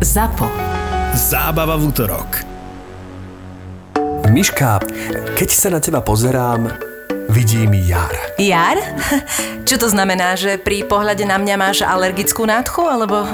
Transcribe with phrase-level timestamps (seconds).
[0.00, 0.48] ZAPO.
[1.12, 2.30] Zábava v útorok.
[4.32, 4.80] Miška,
[5.36, 6.72] keď sa na teba pozerám,
[7.28, 8.08] vidím jar.
[8.40, 8.80] Jar?
[9.68, 13.28] Čo to znamená, že pri pohľade na mňa máš alergickú nádchu, alebo...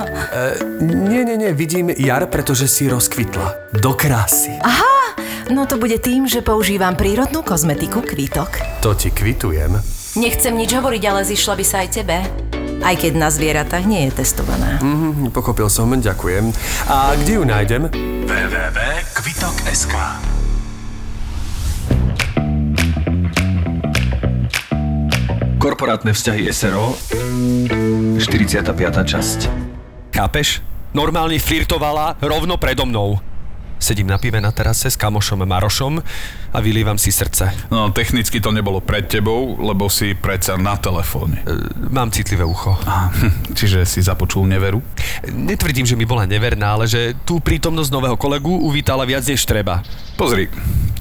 [0.83, 3.79] Nie, nie, nie, vidím jar, pretože si rozkvitla.
[3.79, 4.59] Do krásy.
[4.59, 5.15] Aha,
[5.55, 8.83] no to bude tým, že používam prírodnú kozmetiku Kvítok.
[8.83, 9.79] To ti kvitujem.
[10.19, 12.27] Nechcem nič hovoriť, ale zišla by sa aj tebe.
[12.87, 14.79] Aj keď na zvieratách nie je testovaná.
[14.79, 16.55] Mhm, pochopil som, ďakujem.
[16.87, 17.91] A kde ju nájdem?
[18.31, 19.95] www.kvitok.sk
[25.59, 26.95] Korporátne vzťahy SRO
[28.23, 28.23] 45.
[29.03, 29.51] časť
[30.15, 30.63] Chápeš?
[30.95, 33.19] Normálne flirtovala rovno predo mnou.
[33.77, 36.01] Sedím na pive na terase s kamošom Marošom
[36.53, 37.53] a vylievam si srdce.
[37.69, 41.45] No, technicky to nebolo pred tebou, lebo si predsa na telefóne.
[41.93, 42.73] Mám citlivé ucho.
[42.89, 44.81] A, hm, čiže si započul neveru?
[45.29, 49.85] Netvrdím, že mi bola neverná, ale že tú prítomnosť nového kolegu uvítala viac než treba.
[50.17, 50.49] Pozri,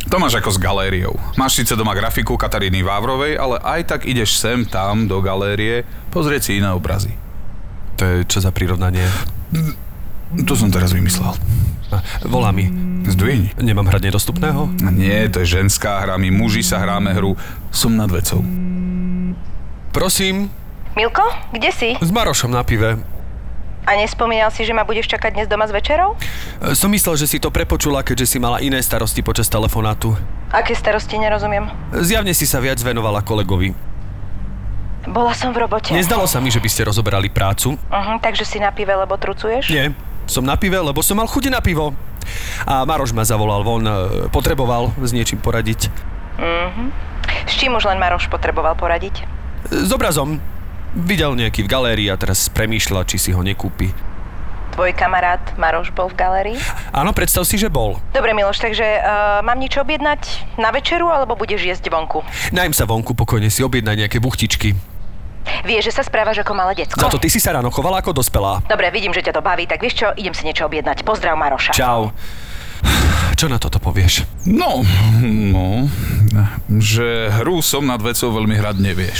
[0.05, 1.15] to máš ako s galériou.
[1.39, 6.41] Máš síce doma grafiku Kataríny Vávrovej, ale aj tak ideš sem tam do galérie pozrieť
[6.47, 7.11] si iné obrazy.
[7.99, 9.07] To je čo za prirovnanie?
[10.43, 11.31] To som teraz vymyslel.
[12.27, 12.67] Volá mi.
[13.05, 13.53] Zdvihni.
[13.61, 14.67] Nemám hrať nedostupného?
[14.91, 17.37] Nie, to je ženská hra, my muži sa hráme hru
[17.69, 18.41] Som nad vecou.
[19.93, 20.49] Prosím,
[20.97, 21.89] Milko, kde si?
[21.95, 22.97] s Marošom na pive.
[23.85, 26.17] A nespomínal si, že ma budeš čakať dnes doma s večerou?
[26.57, 30.17] E, Som myslel, že si to prepočula, keďže si mala iné starosti počas telefonátu.
[30.49, 31.69] Aké starosti, nerozumiem.
[32.01, 33.77] Zjavne si sa viac venovala kolegovi.
[35.05, 35.93] Bola som v robote.
[35.93, 37.77] Nezdalo sa mi, že by ste rozoberali prácu.
[37.77, 39.69] Uh-huh, takže si na pive, lebo trucuješ?
[39.69, 39.93] Nie,
[40.25, 41.93] som na pive, lebo som mal chuť na pivo.
[42.65, 43.93] A Maroš ma zavolal von, e,
[44.33, 45.93] potreboval s niečím poradiť.
[46.41, 46.89] Uh-huh.
[47.45, 49.21] S čím už len Maroš potreboval poradiť?
[49.69, 50.41] S obrazom.
[50.95, 53.91] Videl nejaký v galérii a teraz premýšľa, či si ho nekúpi.
[54.75, 56.57] Tvoj kamarát Maroš bol v galérii?
[56.91, 57.99] Áno, predstav si, že bol.
[58.11, 62.23] Dobre, Miloš, takže uh, mám niečo objednať na večeru, alebo budeš jesť vonku?
[62.51, 64.75] Najm sa vonku, pokojne si objednaj nejaké buchtičky.
[65.63, 66.99] Vieš, že sa správaš ako malé decko?
[66.99, 68.61] Za to ty si sa ráno chovala ako dospelá.
[68.65, 71.05] Dobre, vidím, že ťa to baví, tak vieš čo, idem si niečo objednať.
[71.05, 71.73] Pozdrav Maroša.
[71.73, 72.11] Čau.
[73.35, 74.23] Čo na toto povieš?
[74.47, 74.87] No,
[75.19, 75.91] no,
[76.79, 79.19] že hru Som nad vecou veľmi hrať nevieš.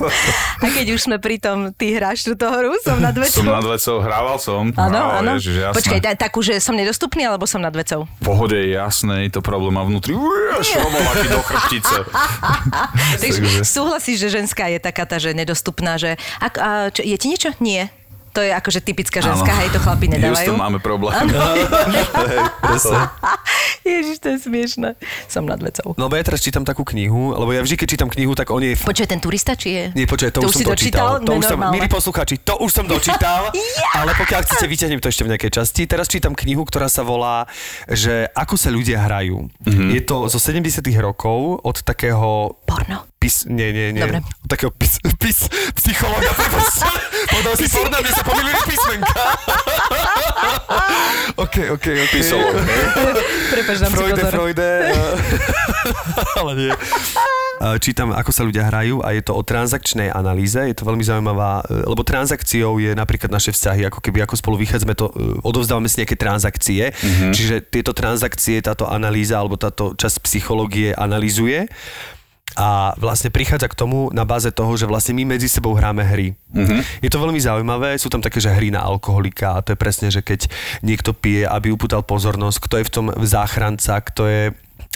[0.64, 3.44] A keď už sme pri tom, ty hráš túto hru, som nad vecou.
[3.44, 4.72] Som nad vecou, hrával som.
[4.76, 5.32] Áno, áno.
[5.72, 8.08] Počkaj, takú, že som nedostupný, alebo som nad vecou?
[8.20, 10.16] V pohode je jasné, je to problém a vnútri
[10.62, 11.96] šrobovaky do chrbtice.
[13.22, 16.16] Takže súhlasíš, že ženská je taká tá, že nedostupná, že...
[16.40, 17.50] Ak, a, čo, je ti niečo?
[17.60, 17.92] Nie.
[18.36, 19.60] To je akože typická ženská, Áno.
[19.64, 20.52] hej, to chlapi nedávajú.
[20.52, 21.16] to máme problém.
[23.86, 24.98] Ježiš, to je smiešné.
[25.30, 25.94] Som nad vecou.
[25.96, 28.60] No bo ja teraz čítam takú knihu, lebo ja vždy, keď čítam knihu, tak on
[28.60, 28.76] je...
[28.76, 29.84] Počuj, ten turista, či je?
[29.94, 31.22] Nie, počkaj, to, To už už som si dočítal?
[31.22, 31.26] dočítal.
[31.26, 33.48] To už som, milí poslucháči, to už som dočítal,
[33.98, 35.82] ale pokiaľ chcete, vyťahnem to ešte v nejakej časti.
[35.88, 37.48] Teraz čítam knihu, ktorá sa volá,
[37.88, 39.48] že ako sa ľudia hrajú.
[39.64, 43.06] Je to zo 70 rokov od takého Porno.
[43.26, 44.06] Pis, nie, nie, nie.
[44.06, 44.22] Dobre.
[44.22, 46.30] Od takého pis, pis, psychologa.
[47.34, 49.14] Podal si porno, mne sa pomýlili písmenka.
[51.44, 52.14] OK, OK, OK.
[52.14, 52.84] Písolog, hej?
[53.50, 54.30] Prepač, dám si Freude, pozor.
[54.30, 54.70] Freude.
[56.38, 56.72] ale nie.
[57.82, 60.60] Čítam, ako sa ľudia hrajú a je to o transakčnej analýze.
[60.60, 64.60] Je to veľmi zaujímavá, e, lebo transakciou je napríklad naše vzťahy, ako keby ako spolu
[64.60, 66.92] vychádzame, to e, odovzdávame si nejaké transakcie.
[66.92, 67.32] Mm-hmm.
[67.32, 71.64] Čiže tieto transakcie, táto analýza alebo táto časť psychológie analýzuje
[72.54, 76.38] a vlastne prichádza k tomu na báze toho, že vlastne my medzi sebou hráme hry.
[76.54, 77.04] Mm-hmm.
[77.04, 80.08] Je to veľmi zaujímavé, sú tam také, že hry na alkoholika a to je presne,
[80.08, 80.48] že keď
[80.80, 84.42] niekto pije, aby upútal pozornosť, kto je v tom záchranca, kto je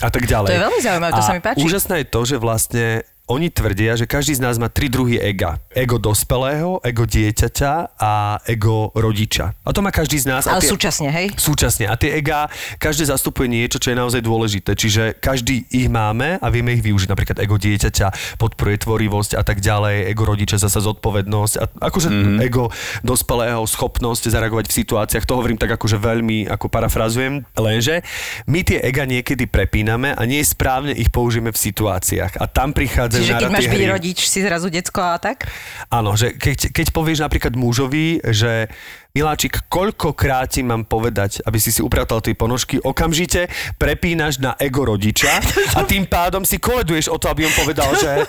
[0.01, 0.49] a tak ďalej.
[0.49, 1.61] To je veľmi zaujímavé, to a sa mi páči.
[1.61, 5.63] Úžasné je to, že vlastne oni tvrdia, že každý z nás má tri druhy ega.
[5.71, 9.55] Ego dospelého, ego dieťaťa a ego rodiča.
[9.63, 10.51] A to má každý z nás.
[10.51, 11.31] Ale tie- súčasne, hej?
[11.39, 11.87] Súčasne.
[11.87, 12.51] A tie ega,
[12.83, 14.75] každé zastupuje niečo, čo je naozaj dôležité.
[14.75, 17.07] Čiže každý ich máme a vieme ich využiť.
[17.07, 20.11] Napríklad ego dieťaťa podporuje tvorivosť a tak ďalej.
[20.11, 21.55] Ego rodiča zasa zodpovednosť.
[21.63, 22.39] A akože mm-hmm.
[22.43, 22.75] ego
[23.07, 25.25] dospelého schopnosť zareagovať v situáciách.
[25.31, 27.47] To hovorím tak akože veľmi, ako parafrazujem.
[27.55, 28.03] Lenže
[28.51, 32.43] my tie ega niekedy prepíname a nie správne ich použijeme v situáciách.
[32.43, 35.45] A tam prichádzajú Čiže keď máš byť rodič, si zrazu decko a tak?
[35.93, 38.73] Áno, že keď, keď povieš napríklad mužovi, že
[39.11, 44.87] Miláčik, koľkokrát ti mám povedať, aby si si upratal tie ponožky, okamžite prepínaš na ego
[44.87, 45.43] rodiča
[45.79, 48.23] a tým pádom si koleduješ o to, aby on povedal, že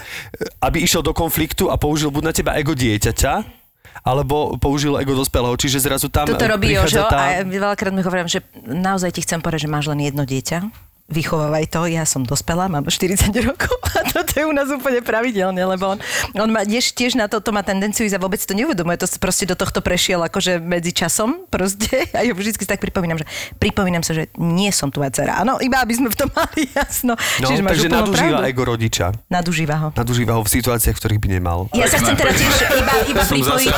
[0.57, 3.61] aby išiel do konfliktu a použil buď na teba ego dieťaťa,
[4.01, 7.37] alebo použil ego dospelého, čiže zrazu tam Toto robí Jožo tá...
[7.37, 11.67] a veľakrát mi hovorím, že naozaj ti chcem povedať, že máš len jedno dieťa vychovávaj
[11.67, 15.93] to, ja som dospelá, mám 40 rokov a toto je u nás úplne pravidelne, lebo
[15.95, 15.99] on,
[16.39, 19.45] on má tiež, tiež na toto má tendenciu ísť a vôbec to neuvedomuje, to proste
[19.45, 23.27] do tohto prešiel akože medzi časom proste a ja vždy si tak pripomínam, že
[23.59, 25.43] pripomínam sa, že nie som tvoja dcera.
[25.43, 27.19] Áno, iba aby sme v tom mali jasno.
[27.43, 28.51] No, Čiže takže nadužíva pravdu.
[28.53, 29.05] ego rodiča.
[29.27, 29.87] Nadužíva ho.
[29.97, 31.59] Nadužíva ho v situáciách, v ktorých by nemal.
[31.73, 33.73] Ja sa chcem teda tiež iba, iba pripojiť.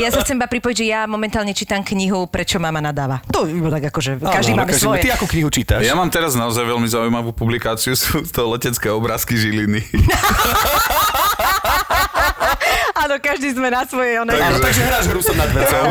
[0.00, 3.20] Ja sa chcem iba pripojiť, že ja momentálne čítam knihu Prečo mama nadáva.
[3.30, 5.04] To iba tak akože, každý Áno, máme svoje.
[5.04, 5.84] Ty ako knihu čítaš?
[5.84, 9.82] Ja mám teraz naozaj veľmi zaujímavú publikáciu, sú to letecké obrázky Žiliny.
[12.96, 14.34] Áno, každý sme na svojej onej.
[14.34, 15.82] Takže hráš hru som nad vecou.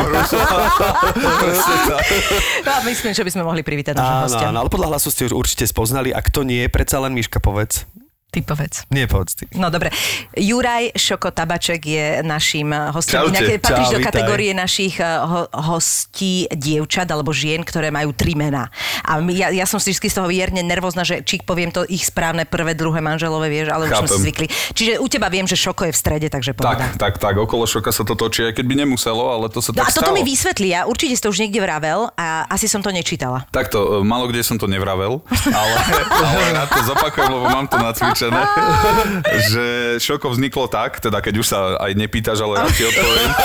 [2.66, 4.48] No, myslím, že by sme mohli privítať nášho hostia.
[4.52, 6.12] áno, ale podľa hlasu ste už určite spoznali.
[6.12, 7.88] A kto nie, predsa len Miška, povedz.
[8.36, 8.84] Ty povedz.
[8.90, 9.48] Nie, povedz ty.
[9.56, 9.96] No dobre.
[10.34, 13.24] Juraj Šoko Tabaček je našim eh, hostom.
[13.24, 13.32] Čaute.
[13.32, 14.08] Inak patríš Čau, do vítaj.
[14.12, 18.68] kategórie našich eh, ho- hostí dievčat alebo žien, ktoré majú tri mená.
[19.02, 21.86] A my, ja, ja som si vždy z toho vierne nervózna, že či poviem to
[21.86, 24.20] ich správne prvé, druhé manželové, vieš, ale už sme si Chápem.
[24.22, 24.46] zvykli.
[24.74, 26.92] Čiže u teba viem, že Šoko je v strede, takže pohoda.
[26.92, 29.72] tak, tak, tak, okolo šoka sa to točí, aj keď by nemuselo, ale to sa
[29.72, 30.18] No tak a toto stalo.
[30.18, 33.48] mi vysvetlí, ja určite si to už niekde vravel a asi som to nečítala.
[33.50, 35.74] Takto, e, málo kde som to nevravel, ale,
[36.28, 37.78] ale rád to zopakujem, lebo mám to
[38.31, 39.04] nacvičené,
[39.54, 39.66] že
[40.01, 43.31] šoko vzniklo tak, teda keď už sa aj nepýtaš, ale rád ti odpoviem.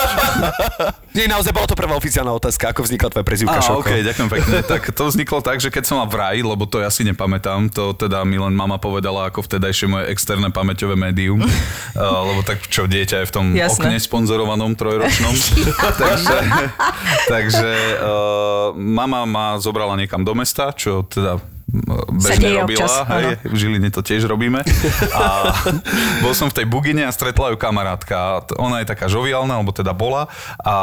[1.10, 3.82] Nie, naozaj bola to prvá oficiálna otázka, ako vznikla tvoja prezivka Á, Šoko.
[3.82, 4.56] OK, ďakujem pekne.
[4.62, 7.98] Tak to vzniklo tak, že keď som mal vraj, lebo to ja si nepamätám, to
[7.98, 11.42] teda mi len mama povedala ako vtedajšie moje externé pamäťové médium,
[12.30, 13.90] lebo tak čo, dieťa je v tom Jasné.
[13.90, 15.34] okne sponzorovanom trojročnom.
[15.98, 16.38] takže
[17.26, 21.42] takže uh, mama ma zobrala niekam do mesta, čo teda
[22.10, 24.60] bežne robila, občas, hej, v Žiline to tiež robíme.
[25.20, 25.54] A
[26.20, 28.14] bol som v tej bugine a stretla ju kamarátka.
[28.14, 30.26] A Ona je taká žoviálna, alebo teda bola.
[30.62, 30.74] A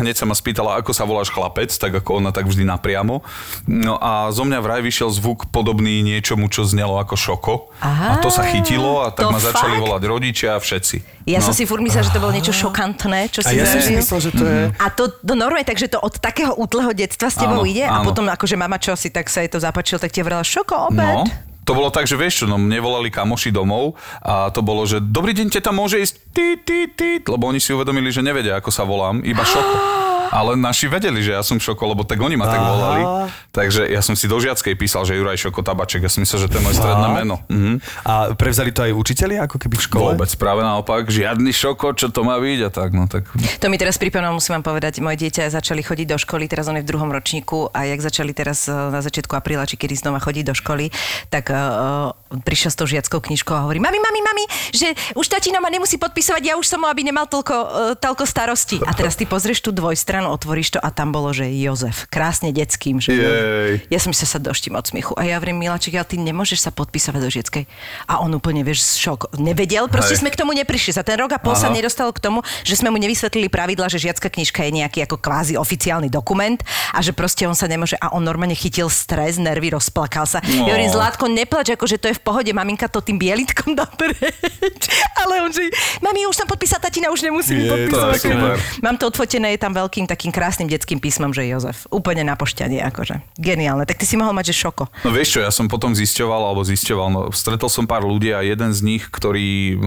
[0.00, 3.20] hneď sa ma spýtala, ako sa voláš chlapec, tak ako ona tak vždy napriamo.
[3.68, 7.54] No a zo mňa vraj vyšiel zvuk podobný niečomu, čo znelo ako šoko.
[7.84, 9.84] Aha, a to sa chytilo a tak ma začali fakt?
[9.84, 11.20] volať rodičia a všetci.
[11.28, 11.46] Ja no.
[11.46, 13.92] som si furt myslela, že to bolo niečo šokantné, čo A si ja som si
[13.92, 14.60] myslel, že to je...
[14.80, 18.00] A to do normálne, takže to od takého útleho detstva s tebou Áno, ide a
[18.00, 18.08] áno.
[18.08, 21.02] potom akože mama čo si tak sa jej to zapačilo, tak ti hovorila šoko obed.
[21.02, 21.24] No,
[21.66, 25.02] to bolo tak, že vieš čo, no mne volali kamoši domov a to bolo, že
[25.02, 28.70] dobrý deň, teta môže ísť tí, tí, tí, lebo oni si uvedomili, že nevedia, ako
[28.70, 29.74] sa volám, iba šoko.
[30.30, 33.02] Ale naši vedeli, že ja som šoko, lebo tak oni ma tak volali.
[33.50, 36.06] Takže ja som si do žiackej písal, že Juraj Šoko Tabaček.
[36.06, 37.42] Ja som myslel, že to je moje stredné meno.
[37.50, 37.72] Mhm.
[38.06, 40.10] A prevzali to aj učitelia, ako keby v škole?
[40.14, 43.26] Vôbec, práve naopak, žiadny šoko, čo to má byť a tak, no tak.
[43.58, 46.76] To mi teraz pripomínalo, musím vám povedať, moje dieťa začali chodiť do školy, teraz on
[46.76, 50.20] je v druhom ročníku a jak začali teraz eh, na začiatku apríla, či kedy znova
[50.20, 50.92] chodiť do školy,
[51.32, 52.12] tak uh,
[52.44, 54.44] prišiel s tou žiackou knižkou a hovorí, mami, mami, mami,
[54.76, 58.24] že už tatino ma nemusí podpisovať, ja už som mu, aby nemal toľko, uh, toľko
[58.28, 58.76] starostí.
[58.84, 63.00] A teraz ty pozrieš tú dvojstranu, otvoríš to a tam bolo, že Jozef, krásne detským.
[63.00, 63.72] Že Jej.
[63.88, 65.16] Ja som sa doštím od smiechu.
[65.16, 67.64] A ja hovorím, Miláček, ale ty nemôžeš sa podpísať do žieckej.
[68.10, 69.38] A on úplne, vieš, šok.
[69.40, 70.20] Nevedel, proste Hej.
[70.26, 70.92] sme k tomu neprišli.
[70.92, 71.76] Za ten rok a pol sa Aha.
[71.76, 75.54] nedostalo k tomu, že sme mu nevysvetlili pravidla, že žiacka knižka je nejaký ako kvázi
[75.54, 76.58] oficiálny dokument
[76.90, 80.42] a že proste on sa nemôže a on normálne chytil stres, nervy, rozplakal sa.
[80.42, 80.66] No.
[80.66, 84.82] Ja hovorím, Zlátko, neplač, akože to je v pohode, maminka to tým bielitkom dá preč.
[85.20, 85.70] Ale on že,
[86.02, 88.20] mami, už som podpísal, tatina, už nemusí mi Je, to podpísať.
[88.26, 88.56] super.
[88.82, 91.86] Mám to odfotené, je tam veľkým takým krásnym detským písmom, že Jozef.
[91.94, 93.38] Úplne na pošťanie, akože.
[93.38, 93.86] Geniálne.
[93.86, 94.90] Tak ty si mohol mať, že šoko.
[95.06, 98.42] No vieš čo, ja som potom zisťoval, alebo zisťoval, no stretol som pár ľudí a
[98.42, 99.78] jeden z nich, ktorý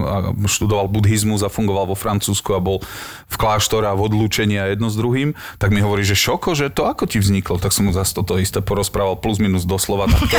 [0.48, 2.80] študoval buddhizmus a fungoval vo Francúzsku a bol
[3.28, 6.72] v kláštore a v odlúčení a jedno s druhým, tak mi hovorí, že šoko, že
[6.72, 10.38] to ako ti vzniklo, tak som mu zase toto isté porozprával plus minus doslova takto.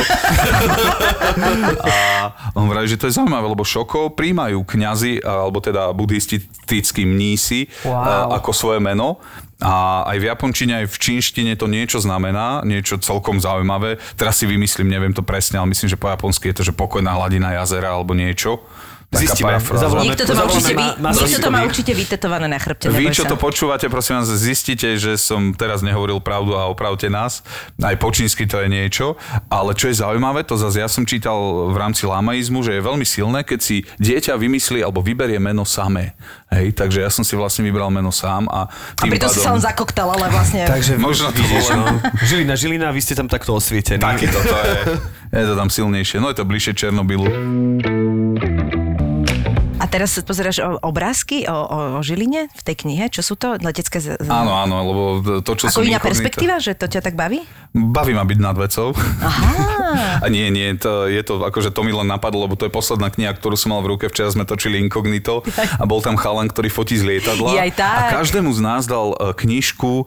[1.86, 1.96] a
[2.58, 8.34] on vraví, že to je zaujímavé, lebo šoko príjmajú kňazi, alebo teda buddhistickí mnísi Wow.
[8.40, 9.20] ako svoje meno.
[9.56, 13.96] A aj v japončine, aj v čínštine to niečo znamená, niečo celkom zaujímavé.
[14.12, 17.16] Teraz si vymyslím, neviem to presne, ale myslím, že po japonsky je to, že pokojná
[17.16, 18.60] hladina jazera alebo niečo.
[19.08, 22.58] Zistíme, zavoláme- Niekto to má určite, vy, ma- ma- niekto to má určite vytetované na
[22.58, 22.86] chrbte.
[22.88, 23.32] Vy, čo sa.
[23.32, 27.40] to počúvate, prosím vás, zistite, že som teraz nehovoril pravdu a opravte nás.
[27.78, 29.14] Aj po čínsky to je niečo.
[29.46, 31.32] Ale čo je zaujímavé, to zase ja som čítal
[31.68, 36.12] v rámci lamaizmu, že je veľmi silné, keď si dieťa vymyslí alebo vyberie meno samé.
[36.48, 39.50] Hej, takže ja som si vlastne vybral meno sám a A tým pritom si sa
[39.50, 40.62] len zakoktal, ale vlastne...
[40.62, 41.78] Takže Možno to vidíš, bolo.
[41.80, 41.86] no.
[42.20, 43.98] Žilina, Žilina, vy ste tam takto osvietení.
[43.98, 44.78] Taký toto je.
[45.32, 46.18] Je to tam silnejšie.
[46.18, 47.26] No je to bližšie Černobylu.
[49.96, 53.08] Teraz pozeráš o, obrázky o, o, o Žiline v tej knihe?
[53.08, 53.56] Čo sú to?
[53.56, 53.96] Letecké...
[53.96, 54.28] Z...
[54.28, 55.02] Áno, áno, lebo
[55.40, 57.40] to, čo Ako som iná inkognito- perspektíva, že to ťa tak baví?
[57.72, 58.92] Baví ma byť nad vecou.
[59.24, 59.76] Aha.
[60.24, 63.08] A nie, nie, to, je to akože to mi len napadlo, lebo to je posledná
[63.08, 64.10] kniha, ktorú som mal v ruke.
[64.10, 67.54] Včera sme točili inkognito a bol tam chalan, ktorý fotí z lietadla.
[67.54, 67.96] Jaj, tak.
[67.96, 70.04] A každému z nás dal e, knižku e,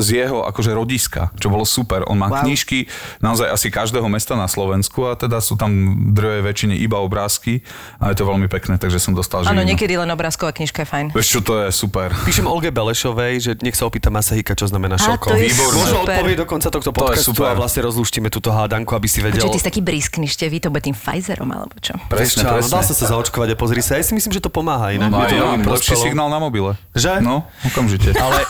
[0.00, 2.06] z jeho akože rodiska, čo bolo super.
[2.06, 2.46] On má wow.
[2.46, 2.86] knižky
[3.20, 7.66] naozaj asi každého mesta na Slovensku a teda sú tam v drvej väčšine iba obrázky
[7.98, 9.68] a je to veľmi pekné, takže som dostal Áno, živinu.
[9.68, 11.06] niekedy len obrázková knižka je fajn.
[11.10, 12.14] Vieš čo, to je super.
[12.22, 15.28] Píšem Olge Belešovej, že nech sa opýta Masahika, čo znamená šoko.
[15.28, 15.76] to Výborné.
[15.76, 17.50] Možno odpovie do konca tohto To je podcastu super.
[17.50, 19.42] a vlastne rozlúštime túto hádanku, aby si vedel.
[19.42, 21.98] Počkaj, ty si taký briskný števý, to bude tým Pfizerom, alebo čo?
[22.06, 22.70] Presne, čo, áno, presne.
[22.70, 23.94] dal sa sa zaočkovať a pozri sa.
[23.94, 25.10] Ja si myslím, že to pomáha inak.
[25.10, 26.78] No Je to ja lepší signál na mobile.
[26.92, 27.18] Že?
[27.20, 28.14] No, okamžite.
[28.24, 28.46] Ale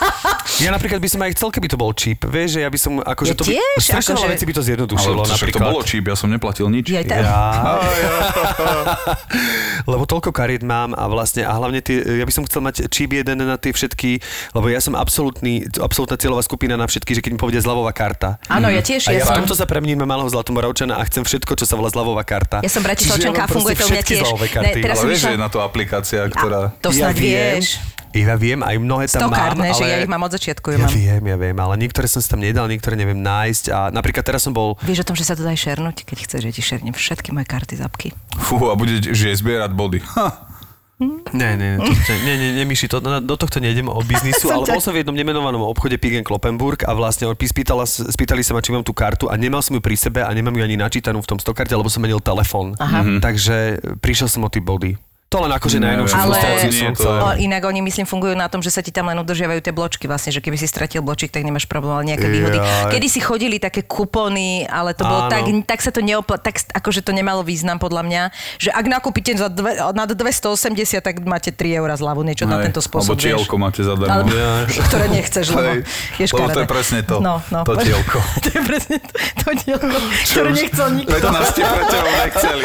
[0.58, 2.22] ja napríklad by som aj chcel, keby to bol čip.
[2.22, 4.52] Vieš, že ja by som, akože Ja to by, tiež, strašne veľa akože- vecí by
[4.52, 5.14] to zjednodušilo.
[5.14, 5.72] Ale to, však to napríklad.
[5.72, 6.86] bolo číp, ja som neplatil nič.
[6.86, 7.00] Ja.
[7.00, 7.40] Ja.
[9.86, 13.12] lebo toľko kariet mám a vlastne a hlavne tie, ja by som chcel mať čip
[13.12, 14.22] jeden na tie všetky,
[14.56, 18.38] lebo ja som absolútny, absolútna cieľová skupina na všetky, že keď mi povedia zľavová karta.
[18.46, 19.36] Áno, ja tiež, A ja ja som...
[19.36, 22.62] v tomto sa premením na malého zlatomoravčana a chcem všetko, čo sa volá zľavová karta.
[22.62, 24.22] Ja som Bratislavčanka a funguje to u mňa tiež.
[24.22, 24.78] zľavové Ne, karty.
[24.80, 26.60] teraz Ale som vieš, že je na to aplikácia, ktorá...
[26.80, 27.95] To snad ja viem, vieš.
[28.24, 29.92] Ja viem, aj mnohé tam Stokárne, mám, že ale...
[29.92, 30.66] ja ich mám od začiatku.
[30.72, 30.92] ju Ja mám.
[30.94, 34.46] viem, ja viem, ale niektoré som si tam nedal, niektoré neviem nájsť a napríklad teraz
[34.46, 36.08] som bol Vieš o tom, že sa to dá aj šernúť?
[36.08, 38.16] Keď chceš, že ti šernem všetky moje karty zapky.
[38.40, 40.00] Fú, a bude, že zbierať body.
[40.16, 40.46] Ha.
[41.36, 44.96] Ne, ne, to, ne, ne, nemyši, to, do tohto nejdem o biznisu, ale bol som
[44.96, 48.96] v jednom nemenovanom obchode Pig Kloppenburg a vlastne spýtala, spýtali sa ma, či mám tú
[48.96, 51.76] kartu a nemal som ju pri sebe a nemám ju ani načítanú v tom stokarte,
[51.76, 52.72] lebo som menil telefón.
[52.80, 53.20] Mhm.
[53.20, 53.56] Takže
[54.00, 54.96] prišiel som o tie body.
[55.26, 56.06] To len akože Neviem.
[56.06, 59.06] najnovšiu Ale- Nie, to O, inak oni, myslím, fungujú na tom, že sa ti tam
[59.06, 62.26] len udržiavajú tie bločky vlastne, že keby si stratil bločík, tak nemáš problém, ale nejaké
[62.26, 62.56] výhody.
[62.56, 62.94] Jaj.
[62.94, 65.32] Kedy si chodili také kupony, ale to bolo Áno.
[65.32, 68.22] tak, tak sa to neopla, tak akože to nemalo význam podľa mňa,
[68.56, 70.54] že ak nakúpite za dve, nad 280,
[71.00, 73.10] tak máte 3 eurá zľavu, niečo na Hej, tento spôsob.
[73.10, 74.30] Alebo čielko máte zadarmo.
[74.30, 74.30] Alebo,
[74.88, 75.80] ktoré nechceš, lebo Hej,
[76.14, 76.54] je lebo to škaredé.
[76.56, 77.60] je presne to, No, no.
[77.62, 78.18] to tielko.
[78.44, 81.10] to je presne to, to tielko, ktoré nechcel nikto.
[81.12, 82.64] 15 ste pre teba nechceli.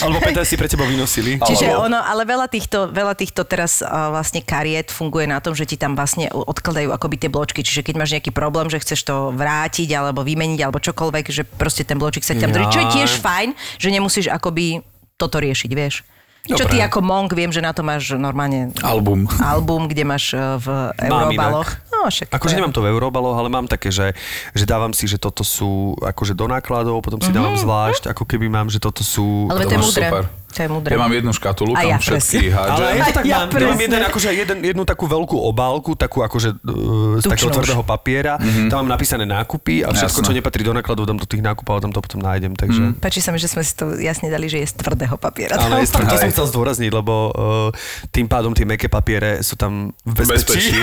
[0.00, 1.32] Alebo 15 si pre teba vynosili.
[1.40, 5.68] Čiže Ono, ale veľa týchto, veľa týchto teraz uh, vlastne kariet funguje na tom, že
[5.68, 7.60] ti tam vlastne odkladajú akoby tie bločky.
[7.62, 11.86] Čiže keď máš nejaký problém, že chceš to vrátiť alebo vymeniť alebo čokoľvek, že proste
[11.86, 12.66] ten bločík sa ti tam drží.
[12.72, 13.48] Čo je tiež fajn,
[13.78, 14.82] že nemusíš akoby
[15.20, 16.02] toto riešiť, vieš.
[16.48, 16.72] Čo Dobre.
[16.72, 19.28] ty ako monk, viem, že na to máš normálne Album.
[19.44, 21.68] album, kde máš uh, v Eurobaloch.
[21.92, 24.16] No, však Akože nemám to v eurobaloch, ale mám také, že,
[24.56, 28.48] že dávam si, že toto sú akože do nákladov, potom si dávam zvlášť, ako keby
[28.48, 29.52] mám, že toto sú...
[29.52, 30.08] Ale to je múdre.
[30.08, 30.24] super.
[30.50, 30.90] To je múdre.
[30.90, 32.74] Ja mám jednu škatulu, A tam ja, všetky hádžem.
[32.74, 35.94] Ale ja to tak Ja mám, ja mám jeden, akože jeden, jednu takú veľkú obálku,
[35.94, 38.34] takú akože uh, z Tučnú takého tvrdého papiera,
[38.66, 40.26] tam mám napísané nákupy a všetko, Jasné.
[40.26, 42.98] čo nepatrí do nákladov, dám do tých nákupov a tam to potom nájdem, takže...
[42.98, 45.54] Páči sa mi, že sme si to jasne dali, že je z tvrdého papiera.
[45.60, 47.70] Áno, je, to som chcel zdôrazniť, lebo uh,
[48.10, 50.82] tým pádom tie meké papiere sú tam v bezpečí.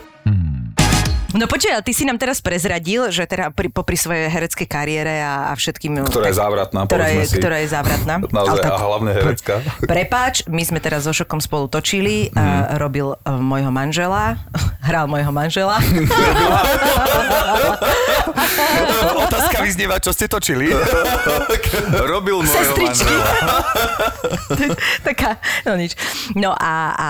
[1.32, 5.20] No počuj, ale ty si nám teraz prezradil, že teda pri, popri svojej hereckej kariére
[5.20, 6.02] a, a všetkým...
[6.04, 7.38] Ktorá je závratná, ktorá je, si.
[7.38, 8.16] ktorá je závratná.
[8.34, 9.54] Naozaj, tak- a hlavne herecká.
[9.86, 12.36] Prepáč, my sme teraz so Šokom spolu točili, Mhm.
[12.36, 12.46] a
[12.76, 14.42] robil uh, môjho manžela,
[14.88, 15.78] hral môjho manžela.
[19.28, 20.72] Otázka vyznieva, čo ste točili.
[22.12, 23.16] Robil môjho Sestričky.
[25.08, 25.96] Taká, no nič.
[26.36, 27.08] No a, a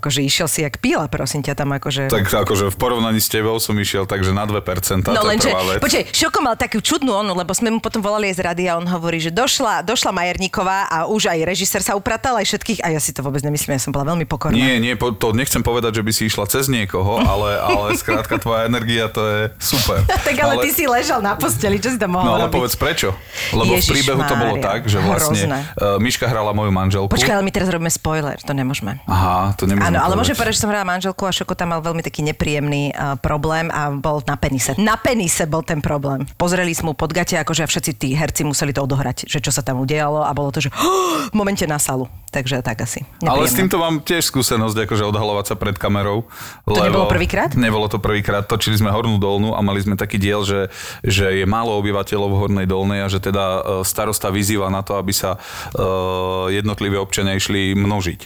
[0.00, 2.10] akože išiel si jak píla, prosím ťa tam akože...
[2.10, 6.40] Tak akože v porovnaní s tebou som išiel takže na 2%, No lenže, počkej, Šoko
[6.42, 9.20] mal takú čudnú onu, lebo sme mu potom volali aj z rady a on hovorí,
[9.22, 13.12] že došla, došla Majerníková a už aj režisér sa upratal, aj všetkých a ja si
[13.14, 14.56] to vôbec nemyslím, ja som bola veľmi pokorná.
[14.56, 18.66] Nie, nie, to nechcem povedať, že by si išla cez niekoho, ale, ale skrátka tvoja
[18.66, 20.00] energia to je super.
[20.06, 22.54] tak ale, ty si ležal na posteli, čo si tam mohol No ale robiť?
[22.54, 23.08] povedz prečo.
[23.50, 25.58] Lebo v Ježiš príbehu to bolo Mária, tak, že vlastne hrozné.
[25.74, 27.08] uh, Miška hrala moju manželku.
[27.08, 28.98] Počkaj, ale my teraz robíme spoiler, to nemôžeme.
[29.04, 31.80] Aha, to nemôžem Áno, ale môžem povedať, že som hrala manželku a Šoko tam mal
[31.80, 34.72] veľmi taký nepríjemný uh, problém a bol na penise.
[34.76, 36.24] Na penise bol ten problém.
[36.34, 39.60] Pozreli sme mu pod gate, akože všetci tí herci museli to odohrať, že čo sa
[39.60, 40.70] tam udialo a bolo to, že
[41.30, 42.06] v momente na salu.
[42.30, 43.02] Takže tak asi.
[43.20, 43.58] Ale s Nepríjemné.
[43.58, 46.30] týmto mám tiež skúsenosť, akože odhalovať sa pred kamerou.
[46.62, 47.50] To nebolo prvýkrát?
[47.52, 48.46] Nebolo to prvýkrát.
[48.46, 50.60] Točili sme Hornú dolnú a mali sme taký diel, že,
[51.02, 54.94] že je málo obyvateľov v Hornej dolnej a že teda e, starosta vyzýva na to,
[54.94, 58.20] aby sa uh, jednotliví občania išli množiť.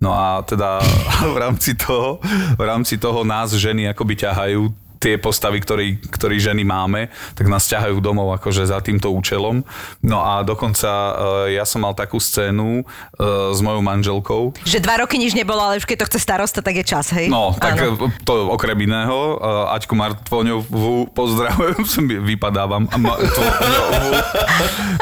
[0.00, 0.80] No a teda
[1.34, 2.24] v rámci toho,
[2.56, 7.64] v rámci toho nás ženy akoby ťahajú tie postavy, ktorí, ktorí ženy máme, tak nás
[7.64, 9.64] ťahajú domov akože za týmto účelom.
[10.04, 10.90] No a dokonca
[11.48, 12.84] e, ja som mal takú scénu e,
[13.56, 14.42] s mojou manželkou.
[14.60, 17.32] Že dva roky nič nebolo, ale už keď to chce starosta, tak je čas, hej?
[17.32, 18.12] No, tak Áno.
[18.12, 19.40] e, to okrem iného.
[19.40, 21.80] E, Aťku Martvoňovú pozdravujem,
[22.36, 22.84] vypadávam.
[23.00, 24.10] Ma- Tvoňovú.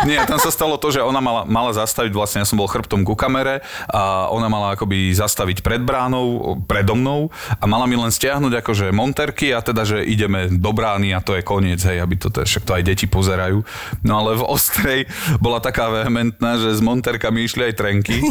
[0.06, 3.02] Nie, tam sa stalo to, že ona mala, mala zastaviť, vlastne ja som bol chrbtom
[3.02, 8.14] ku kamere a ona mala akoby zastaviť pred bránou, predo mnou a mala mi len
[8.14, 12.21] stiahnuť akože monterky a teda, že ideme do brány a to je koniec, hej, aby
[12.21, 13.64] to, však to aj deti pozerajú.
[14.04, 15.00] No ale v Ostrej
[15.40, 18.21] bola taká vehementná, že s monterkami išli aj trenky.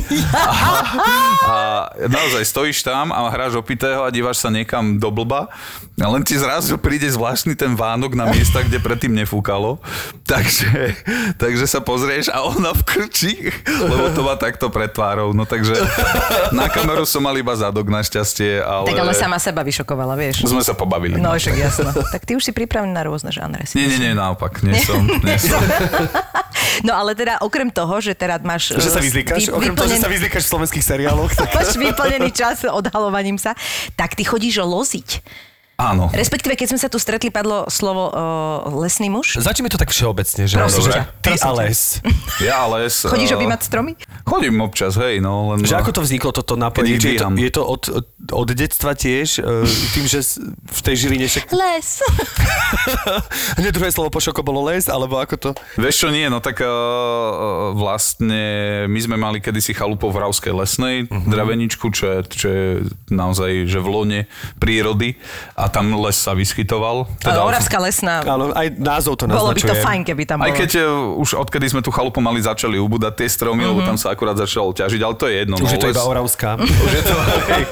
[1.48, 1.56] A, a
[2.12, 5.48] naozaj stojíš tam a hráš opitého a díváš sa niekam do blba
[5.98, 9.82] a len ti zrazu príde zvláštny ten vánok na miesta, kde predtým nefúkalo.
[10.30, 10.94] Takže,
[11.42, 15.34] takže sa pozrieš a ona v krči, lebo to má takto pred tvárou.
[15.34, 15.74] No takže
[16.54, 18.94] na kameru som mal iba zadok našťastie, ale...
[18.94, 20.46] Tak ale sama seba vyšokovala, vieš.
[20.46, 21.18] Sme sa pobavili.
[21.18, 21.89] No však jasno.
[22.16, 23.63] tak ty už si pripravený na rôzne žánre.
[23.63, 25.08] si Nie, nie, nie, naopak, nie som.
[25.24, 25.63] Nie som.
[26.84, 28.75] No ale teda okrem toho, že teda máš...
[28.75, 29.50] Že sa vyzlíkaš?
[29.50, 31.50] vy- Okrem toho, že sa vyzlíkaš v slovenských seriáloch, tak...
[31.58, 33.56] máš vyplnený čas odhalovaním sa,
[33.96, 35.10] tak ty chodíš loziť.
[35.77, 36.10] Áno.
[36.10, 38.17] Respektíve, keď sme sa tu stretli, padlo slovo uh,
[38.81, 39.38] lesný muž.
[39.38, 41.79] Začneme to tak všeobecne, že, Prosím že ty prosím a les.
[42.41, 42.89] Ja ale...
[42.89, 43.93] s- Chodíš eh, objímať stromy?
[44.24, 45.62] Chodím občas, hej, no len...
[45.62, 46.98] Že ako to vzniklo, toto napojenie?
[46.98, 47.84] Je to, je to od,
[48.27, 49.46] od detstva tiež, e,
[49.93, 51.46] tým, že v tej Žiline však...
[51.62, 51.88] Les.
[53.57, 55.50] Hneď druhé slovo po šoko bolo les, alebo ako to?
[55.75, 56.67] Vieš čo, nie, no tak uh,
[57.72, 58.41] vlastne
[58.86, 61.13] my sme mali kedysi chalupu v Ravskej lesnej, Mhm.
[61.13, 61.29] uh-huh.
[61.29, 62.65] draveničku, čo je, čo je
[63.07, 64.19] naozaj že v lone
[64.57, 65.13] prírody
[65.53, 67.07] a tam les sa vyskytoval.
[67.24, 68.24] Ale Oravská lesná.
[68.24, 69.69] Áno, aj názov to Bolo by naznačuje.
[69.69, 70.47] to fajn, keby tam bolo.
[70.47, 73.77] Aj keď uh, už odkedy sme tú chalupu mali, začali ubúdať tie stromy, uh-huh.
[73.77, 75.55] lebo tam sa akurát začalo ťažiť, ale to je jedno.
[75.59, 75.63] Mhm.
[75.63, 76.50] Už no, je to les- iba Oravská.
[76.57, 77.15] Už je to
[77.53, 77.63] hej,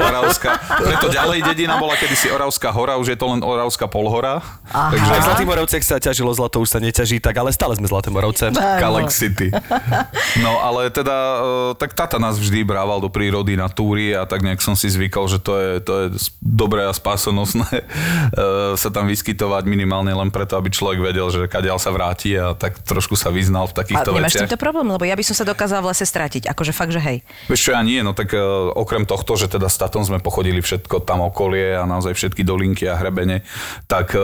[0.00, 0.50] Oravská.
[0.80, 4.40] Preto ďalej dedina bola kedysi Oravská hora, už je to len Oravská polhora.
[4.70, 4.94] Aha.
[4.94, 7.74] Takže Aj v Zlatý Moravci, ak sa ťažilo zlato, už sa neťaží, tak ale stále
[7.74, 8.54] sme Zlaté Moravce.
[8.54, 9.50] Galax City.
[10.40, 14.46] No ale teda, e, tak tata nás vždy brával do prírody na túry a tak
[14.46, 16.06] nejak som si zvykol, že to je, to je
[16.38, 17.84] dobré a spásonosné e,
[18.82, 22.80] sa tam vyskytovať minimálne len preto, aby človek vedel, že kadiaľ sa vráti a tak
[22.80, 24.42] trošku sa vyznal v A takýchto nemáš s veciach.
[24.46, 26.48] týmto problém, lebo ja by som sa dokázala v lese stratiť.
[26.48, 27.22] Akože fakt, že hej.
[27.46, 28.40] Vieš čo, ja nie, no tak e,
[28.72, 32.84] okrem tohto, že teda s tatom sme pochodili všetko tam okolie a naozaj všetky dolinky
[32.84, 33.42] a hrebene,
[33.86, 34.20] tak e,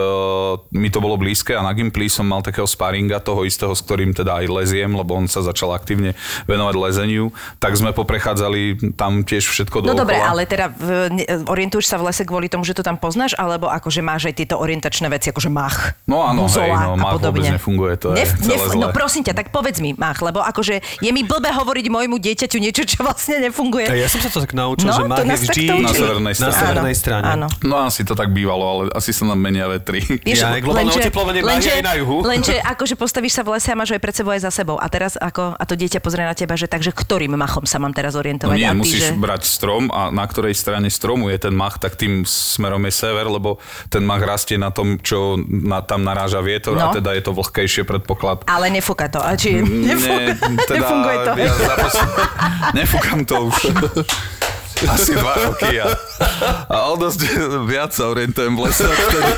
[0.71, 4.11] mi to bolo blízke a na Gimply som mal takého sparinga, toho istého, s ktorým
[4.11, 6.13] teda aj leziem, lebo on sa začal aktívne
[6.45, 10.01] venovať lezeniu, tak sme poprechádzali tam tiež všetko No dookola.
[10.03, 10.65] dobre, ale teda
[11.45, 14.59] orientuješ sa v lese kvôli tomu, že to tam poznáš, alebo akože máš aj tieto
[14.59, 17.39] orientačné veci, akože mach, No áno, hej, no, a mach podobne.
[17.39, 18.83] vôbec nefunguje, to je celé zlé.
[18.83, 22.57] No prosím ťa, tak povedz mi, mach, lebo akože je mi blbé hovoriť môjmu dieťaťu
[22.59, 23.87] niečo, čo vlastne nefunguje.
[23.87, 25.63] Ja som sa to tak naučil, No, že má je vždy.
[25.77, 26.57] Na severnej na strane.
[26.57, 27.25] severnej Áno, strane.
[27.25, 27.47] Áno.
[27.63, 30.03] No asi to tak bývalo, ale asi sa nám menia vetri.
[30.03, 32.25] Vieš, Ja, globálne oteplovanie má aj na juhu.
[32.31, 34.75] Lenže akože postavíš sa v lese a máš aj pred sebou aj za sebou.
[34.75, 37.93] A teraz ako, a to dieťa pozrie na teba, že takže ktorým machom sa mám
[37.93, 38.55] teraz No orientovať?
[38.57, 39.15] nie, a ty, musíš že...
[39.15, 43.29] brať strom a na ktorej strane stromu je ten mach, tak tým smerom je sever,
[43.29, 46.89] lebo ten mach rastie na tom, čo na, tam naráža vietor No.
[46.89, 48.49] a teda je to vlhkejšie predpoklad.
[48.49, 49.21] Ale nefúka to.
[49.37, 50.33] Či nefúka,
[50.65, 51.31] teda nefunguje to.
[51.37, 51.95] Ja zapos...
[52.73, 53.57] Nefúkam to už.
[54.85, 55.89] Asi dva roky a,
[56.69, 57.19] a o dosť
[57.65, 59.31] viac sa orientujem v lese vtedy.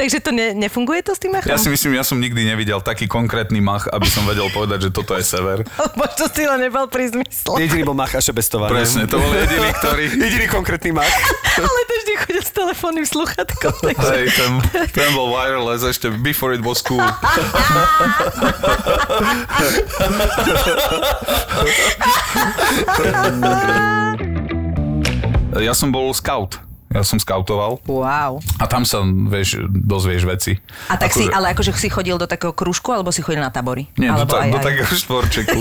[0.00, 1.52] Takže to ne, nefunguje to s tým machom?
[1.52, 4.90] Ja si myslím, ja som nikdy nevidel taký konkrétny mach, aby som vedel povedať, že
[4.96, 5.60] toto je sever.
[6.00, 7.60] Možno si len nebol pri zmysle.
[7.60, 8.72] Jediný bol Mach a Šebestová.
[8.72, 8.80] ne?
[8.80, 10.04] Presne, to bol jediný, ktorý...
[10.24, 11.12] Jediný konkrétny Mach.
[11.60, 13.72] Ale to vždy chodil s telefónnym sluchatkom.
[13.76, 14.08] Takže...
[14.08, 14.50] Hej, ten,
[14.88, 17.04] ten bol wireless ešte before it was cool.
[25.60, 26.58] Ja som bol scout.
[26.90, 28.42] Ja som skautoval Wow.
[28.58, 30.58] a tam sa, vieš, dozvieš veci.
[30.86, 33.48] A tak si, Akože- ale akože si chodil do takého krúžku, alebo si chodil na
[33.48, 33.86] tabory?
[33.94, 35.54] Nie, do, alebo ta, do takého štvorčeku.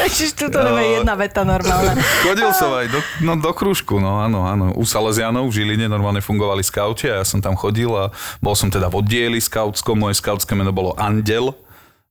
[0.00, 1.92] Ježiš, tu to je jedna veta normálna.
[2.24, 4.72] Chodil som aj do, no, do krúžku, no áno, áno.
[4.72, 8.08] U Salesianov v Žiline normálne fungovali skauti a ja som tam chodil a
[8.40, 11.52] bol som teda v oddieli skautskom, moje skautské meno bolo Andel.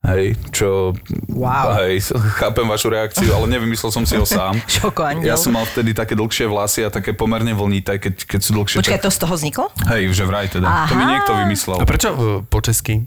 [0.06, 0.94] Hej, čo...
[1.34, 1.82] Wow.
[1.82, 4.62] Hej, chápem vašu reakciu, ale nevymyslel som si ho sám.
[4.70, 5.02] Šoko.
[5.26, 8.78] Ja som mal vtedy také dlhšie vlasy a také pomerne vlnité, keď, keď sú dlhšie.
[8.86, 9.06] Počkaj, tak...
[9.06, 9.66] to z toho vzniklo?
[9.90, 10.88] Hej, že vraj teda.
[10.88, 11.12] To mi Aha.
[11.18, 11.78] niekto vymyslel.
[11.82, 13.02] A prečo e, po česky?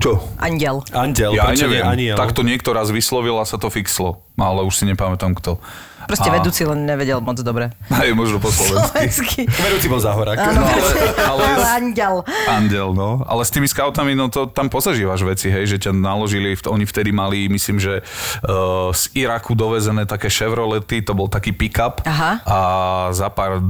[0.00, 0.24] Čo?
[0.40, 0.80] Andel.
[0.96, 1.84] Andel, Ja neviem.
[1.84, 2.16] aniel?
[2.16, 4.24] Tak to niekto raz vyslovil a sa to fixlo.
[4.40, 5.60] Ale už si nepamätám kto.
[6.04, 7.70] Proste A- vedúci len nevedel moc dobre.
[7.88, 9.08] Hej, možno po slovensky.
[9.08, 9.40] Slovensky.
[9.46, 10.36] Vedúci bol záhorák.
[10.36, 12.14] Áno, ale- ale andel.
[12.46, 13.22] Andel, no.
[13.22, 16.84] Ale s tými scoutami, no to tam pozažívaš veci, hej, že ťa naložili, v- oni
[16.84, 22.40] vtedy mali, myslím, že uh, z Iraku dovezené také Chevrolety, to bol taký pick-up Aha.
[22.42, 22.58] a
[23.10, 23.62] za pár uh,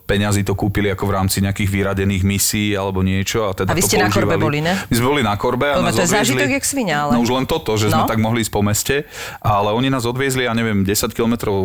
[0.00, 3.44] peňazí to kúpili ako v rámci nejakých vyradených misií alebo niečo.
[3.44, 4.74] A, teda A vy to ste na korbe boli, ne?
[4.84, 7.32] My sme boli na korbe a nás to je zážitok jak svinia, ale- No už
[7.32, 8.10] len toto, že sme No.
[8.10, 9.08] tak mohli ísť po meste,
[9.40, 11.63] ale oni nás odviezli, ja neviem, 10 kilometrov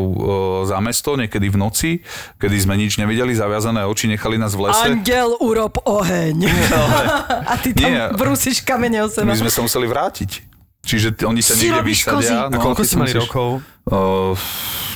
[0.66, 1.92] za mesto, niekedy v noci,
[2.38, 4.86] kedy sme nič nevideli, zaviazané oči, nechali nás v lese.
[4.86, 6.48] Andel, urob oheň.
[7.52, 8.04] A ty tam Nie.
[8.14, 9.28] brúsiš kamene o seba.
[9.28, 10.46] My sme sa museli vrátiť.
[10.80, 12.48] Čiže t- oni sa Si niekde vysadia.
[12.48, 12.64] A kozy.
[12.64, 13.50] koľko sa mali rokov?
[13.86, 14.34] Uh,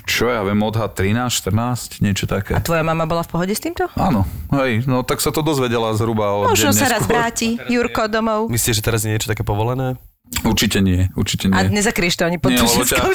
[0.03, 2.55] čo ja viem, odhad 13, 14, niečo také.
[2.55, 3.87] A tvoja mama bola v pohode s týmto?
[3.95, 8.51] Áno, hej, no tak sa to dozvedela zhruba o Možno sa raz vráti, Jurko domov.
[8.51, 9.95] Myslíte, že teraz je niečo také povolené?
[10.43, 11.79] Určite nie, určite A nie.
[11.79, 12.99] nezakrieš to ani pod lebo ťa-.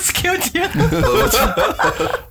[0.92, 1.44] Lebo ťa,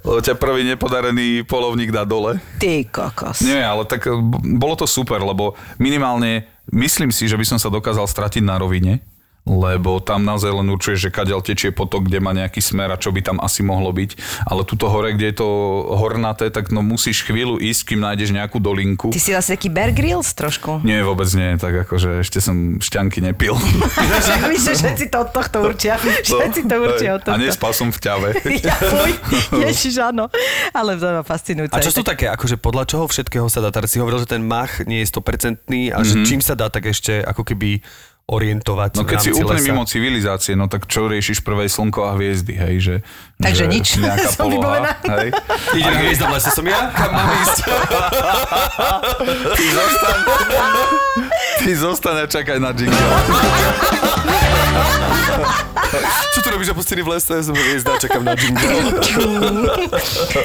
[0.05, 2.37] lebo ťa prvý nepodarený polovník dá dole.
[2.61, 3.41] Ty kokos.
[3.41, 4.13] Nie, ale tak eh,
[4.57, 9.01] bolo to super, lebo minimálne myslím si, že by som sa dokázal stratiť na rovine,
[9.47, 13.15] lebo tam naozaj len určuješ, že kadiaľ tečie potok, kde má nejaký smer a čo
[13.15, 14.43] by tam asi mohlo byť.
[14.43, 15.47] Ale tuto hore, kde je to
[15.95, 19.07] hornaté, tak no musíš chvíľu ísť, kým nájdeš nejakú dolinku.
[19.09, 20.83] Ty si vlastne taký Bear Grylls trošku.
[20.83, 23.55] Nie, vôbec nie, tak akože ešte som šťanky nepil.
[24.51, 25.95] Víš, že všetci to od tohto určia.
[25.97, 27.43] Všetci to určia od No, A tohto.
[27.43, 28.29] nespal som v ťave.
[28.67, 29.13] Ja, fuj,
[29.63, 30.27] ježiš, áno.
[30.73, 31.71] Ale to je fascinujúce.
[31.71, 33.69] A čo sú také, akože podľa čoho všetkého sa dá?
[33.69, 36.83] Teraz si hovoril, že ten mach nie je 100% a že čím sa dá tak
[36.85, 37.79] ešte ako keby
[38.27, 38.99] orientovať.
[38.99, 39.71] No v keď si úplne lesa?
[39.71, 42.95] mimo civilizácie, no tak čo riešiš prvé slnko a hviezdy, hej, že...
[43.39, 43.87] Takže že nič.
[44.03, 45.31] Nejaká Som poloha, hej.
[45.79, 46.91] Ide hviezda v lese, som ja?
[46.91, 47.57] Kam mám ísť?
[49.55, 50.19] Ty zostaň,
[51.63, 52.99] ty zostaň a čakaj na jingle.
[56.35, 57.35] Čo tu robíš opustený v lese?
[57.41, 59.01] Som hviezda, čakám na jingle.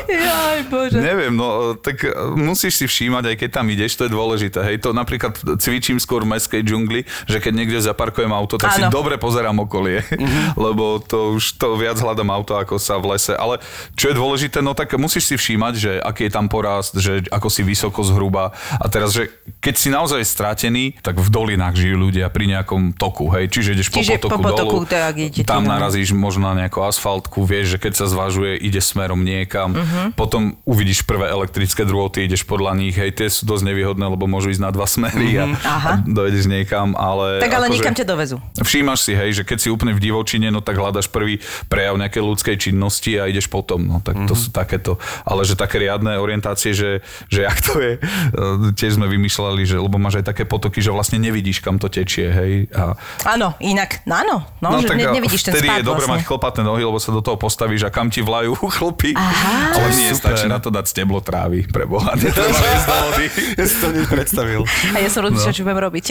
[0.09, 0.99] Jaj, bože.
[0.99, 2.07] Neviem, no tak
[2.39, 4.59] musíš si všímať, aj keď tam ideš, to je dôležité.
[4.63, 8.83] Hej, to napríklad cvičím skôr v mestskej džungli, že keď niekde zaparkujem auto, tak si
[8.87, 8.95] Áno.
[8.95, 10.07] dobre pozerám okolie,
[10.65, 13.35] lebo to už to viac hľadám auto, ako sa v lese.
[13.35, 13.59] Ale
[13.99, 17.49] čo je dôležité, no tak musíš si všímať, že aký je tam porast, že ako
[17.51, 18.55] si vysoko zhruba.
[18.79, 23.29] A teraz, že keď si naozaj stratený, tak v dolinách žijú ľudia pri nejakom toku,
[23.35, 25.73] hej, čiže ideš Čiže po potoku, po potoku, dolu, to je, ak idete tam no.
[25.73, 30.01] narazíš možno na nejakú asfaltku, vieš, že keď sa zvažuje, ide smerom niekam, Mhm.
[30.13, 34.51] potom uvidíš prvé elektrické drôty, ideš podľa nich, hej, tie sú dosť nevýhodné, lebo môžu
[34.51, 35.57] ísť na dva smery a, Mhm.
[35.59, 35.91] Aha.
[35.91, 37.41] a dojdeš niekam, ale...
[37.41, 38.37] Tak ale akože- nikam ťa dovezú.
[38.55, 42.23] Všímaš si, hej, že keď si úplne v divočine, no tak hľadaš prvý prejav nejakej
[42.23, 45.01] ľudskej činnosti a ideš potom, no tak to sú takéto.
[45.23, 48.39] Ale že také riadne orientácie, že, že jak to je, eh,
[48.73, 52.29] tiež sme vymýšľali, že, lebo máš aj také potoky, že vlastne nevidíš, kam to tečie,
[52.29, 52.53] hej.
[52.71, 52.93] A,
[53.27, 56.15] Áno, inak, no áno, no, že ne, a nevidíš ten vtedy spád je dobre vlastne.
[56.19, 59.15] mať chlpaté nohy, lebo sa do toho postavíš a kam ti vlajú chlpy.
[59.15, 59.79] Aha.
[59.79, 60.35] Ale nie, Super.
[60.35, 62.13] stačí na to dať steblo trávy, pre Boha.
[62.13, 63.27] Netreba ísť do vody.
[63.55, 64.61] Ja si to hneď predstavil.
[64.93, 66.05] A ja som rozmýšľala, čo budem robiť.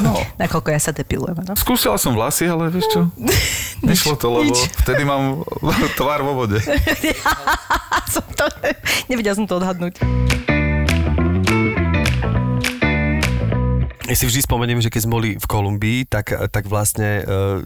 [0.00, 0.14] No.
[0.42, 1.52] Nakoľko ja sa depilujem, áno.
[1.58, 3.00] Skúšala som vlasy, ale vieš čo?
[3.88, 4.70] Nešlo to, lebo nič.
[4.80, 5.42] vtedy mám
[5.94, 6.62] tvár vo vode.
[8.06, 8.46] som to,
[9.08, 9.98] nevedela som to odhadnúť.
[14.04, 17.64] Ja si vždy spomeniem, že keď sme boli v Kolumbii, tak, tak vlastne uh,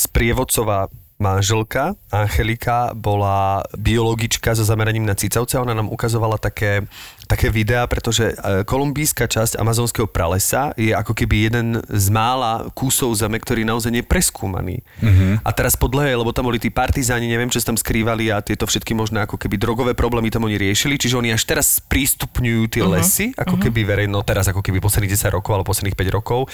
[0.00, 0.88] sprievodcová
[1.20, 5.60] manželka Angelika bola biologička so zameraním na cicavce.
[5.60, 6.88] Ona nám ukazovala také,
[7.24, 13.16] také videá, pretože e, kolumbijská časť amazonského pralesa je ako keby jeden z mála kúsov
[13.16, 14.76] zeme, ktorý naozaj nie je preskúmaný.
[15.00, 15.44] Mm-hmm.
[15.44, 18.68] A teraz podľa lebo tam boli tí partizáni, neviem, čo sa tam skrývali a tieto
[18.68, 22.82] všetky možné ako keby drogové problémy tam oni riešili, čiže oni až teraz prístupňujú tie
[22.84, 22.94] uh-huh.
[23.00, 26.46] lesy, ako keby verejno, teraz ako keby posledných 10 rokov alebo posledných 5 rokov.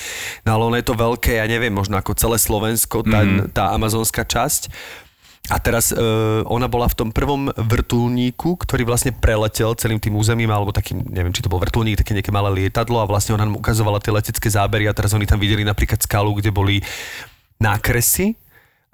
[0.47, 3.51] No ale ono je to veľké, ja neviem, možno ako celé Slovensko, tá, mm-hmm.
[3.53, 4.71] tá amazonská časť.
[5.51, 10.47] A teraz uh, ona bola v tom prvom vrtulníku, ktorý vlastne preletel celým tým územím,
[10.55, 13.59] alebo takým, neviem, či to bol vrtulník, také nejaké malé lietadlo a vlastne ona nám
[13.59, 16.79] ukazovala tie letecké zábery a teraz oni tam videli napríklad skalu, kde boli
[17.59, 18.39] nákresy,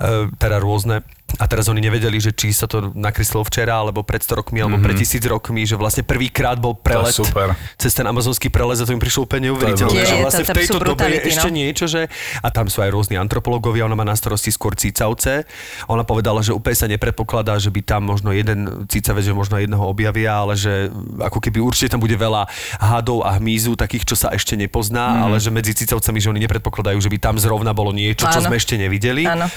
[0.00, 1.04] uh, teda rôzne.
[1.36, 4.78] A teraz oni nevedeli, že či sa to nakreslilo včera, alebo pred 100 rokmi, alebo
[4.78, 4.86] mm-hmm.
[4.86, 7.58] pred tisíc rokmi, že vlastne prvýkrát bol prelet super.
[7.76, 10.00] cez ten amazonský prelez a to im prišlo úplne neuveriteľné.
[10.06, 11.56] Že vlastne to- v tejto dobe je ešte no.
[11.58, 12.06] niečo, že...
[12.40, 15.44] A tam sú aj rôzni antropológovia, ona má na starosti skôr cicavce.
[15.90, 19.82] Ona povedala, že úplne sa nepredpokladá, že by tam možno jeden cicavec, že možno jedného
[19.82, 20.88] objavia, ale že
[21.20, 22.46] ako keby určite tam bude veľa
[22.80, 25.22] hadov a hmyzu, takých, čo sa ešte nepozná, mm.
[25.26, 28.46] ale že medzi cicavcami, že oni nepredpokladajú, že by tam zrovna bolo niečo, čo Áno.
[28.48, 29.26] sme ešte nevideli.
[29.26, 29.50] Áno.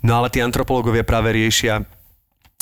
[0.00, 1.84] No ale tí antropológovia práve riešia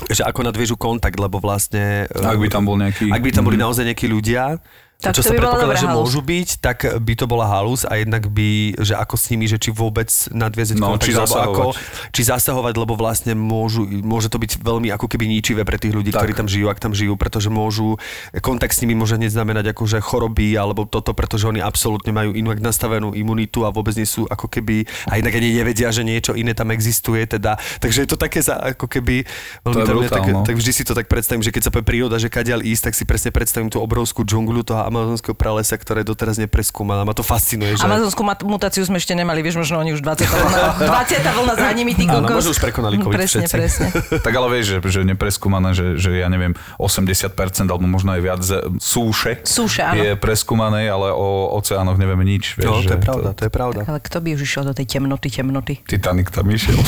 [0.06, 2.06] že ako nadviežu kontakt, lebo vlastne...
[2.06, 3.64] Ak by tam bol nejaký- Ak by tam boli Mhm.
[3.66, 4.62] naozaj nejakí ľudia,
[4.98, 5.98] Tak čo to sa by predpokladá, že halus.
[6.02, 9.54] môžu byť, tak by to bola halus a jednak by, že ako s nimi, že
[9.54, 12.10] či vôbec nadviezať No, kontakt, či alebo ako, zasahovať.
[12.10, 16.10] či zasahovať, lebo vlastne môžu, môže to byť veľmi ako keby ničivé pre tých ľudí,
[16.10, 16.26] Tak.
[16.26, 17.94] ktorí tam žijú, ak tam žijú, pretože môžu,
[18.42, 22.58] kontakt s nimi môže hneď znamenať akože choroby alebo toto, pretože oni absolútne majú inak
[22.58, 26.58] nastavenú imunitu a vôbec nie sú ako keby, a inak ani nevedia, že niečo iné
[26.58, 29.22] tam existuje, teda, takže je to také za, ako keby,
[29.62, 30.42] veľmi je tam brutál, tak, no.
[30.42, 32.94] tak vždy si to tak predstavím, že keď sa povie príroda, že kadiaľ ísť, tak
[32.98, 37.04] si presne predstavím tú obrovskú džungľu toho amazonského pralesa, ktoré doteraz nepreskúmané.
[37.04, 37.84] Ma to fascinuje, že...
[37.84, 40.60] Amazonskú mutáciu sme ešte nemali, vieš, možno oni už 20 vlna,
[41.06, 42.40] 20 vlna za nimi, ty Áno, kokos.
[42.40, 43.54] možno už prekonali COVID Presne, všetci.
[43.54, 43.86] presne.
[44.26, 47.30] Tak ale vieš, že, že nepreskúmané, že, že ja neviem, 80%
[47.64, 50.00] alebo možno aj viac ze- súše, Súše, áno.
[50.00, 52.56] je preskúmané, ale o oceánoch nevieme nič.
[52.56, 53.80] Vieš, No, to je pravda, to je pravda.
[53.84, 55.74] Ale kto by už išiel do tej temnoty, temnoty?
[55.82, 56.76] Titanic tam išiel.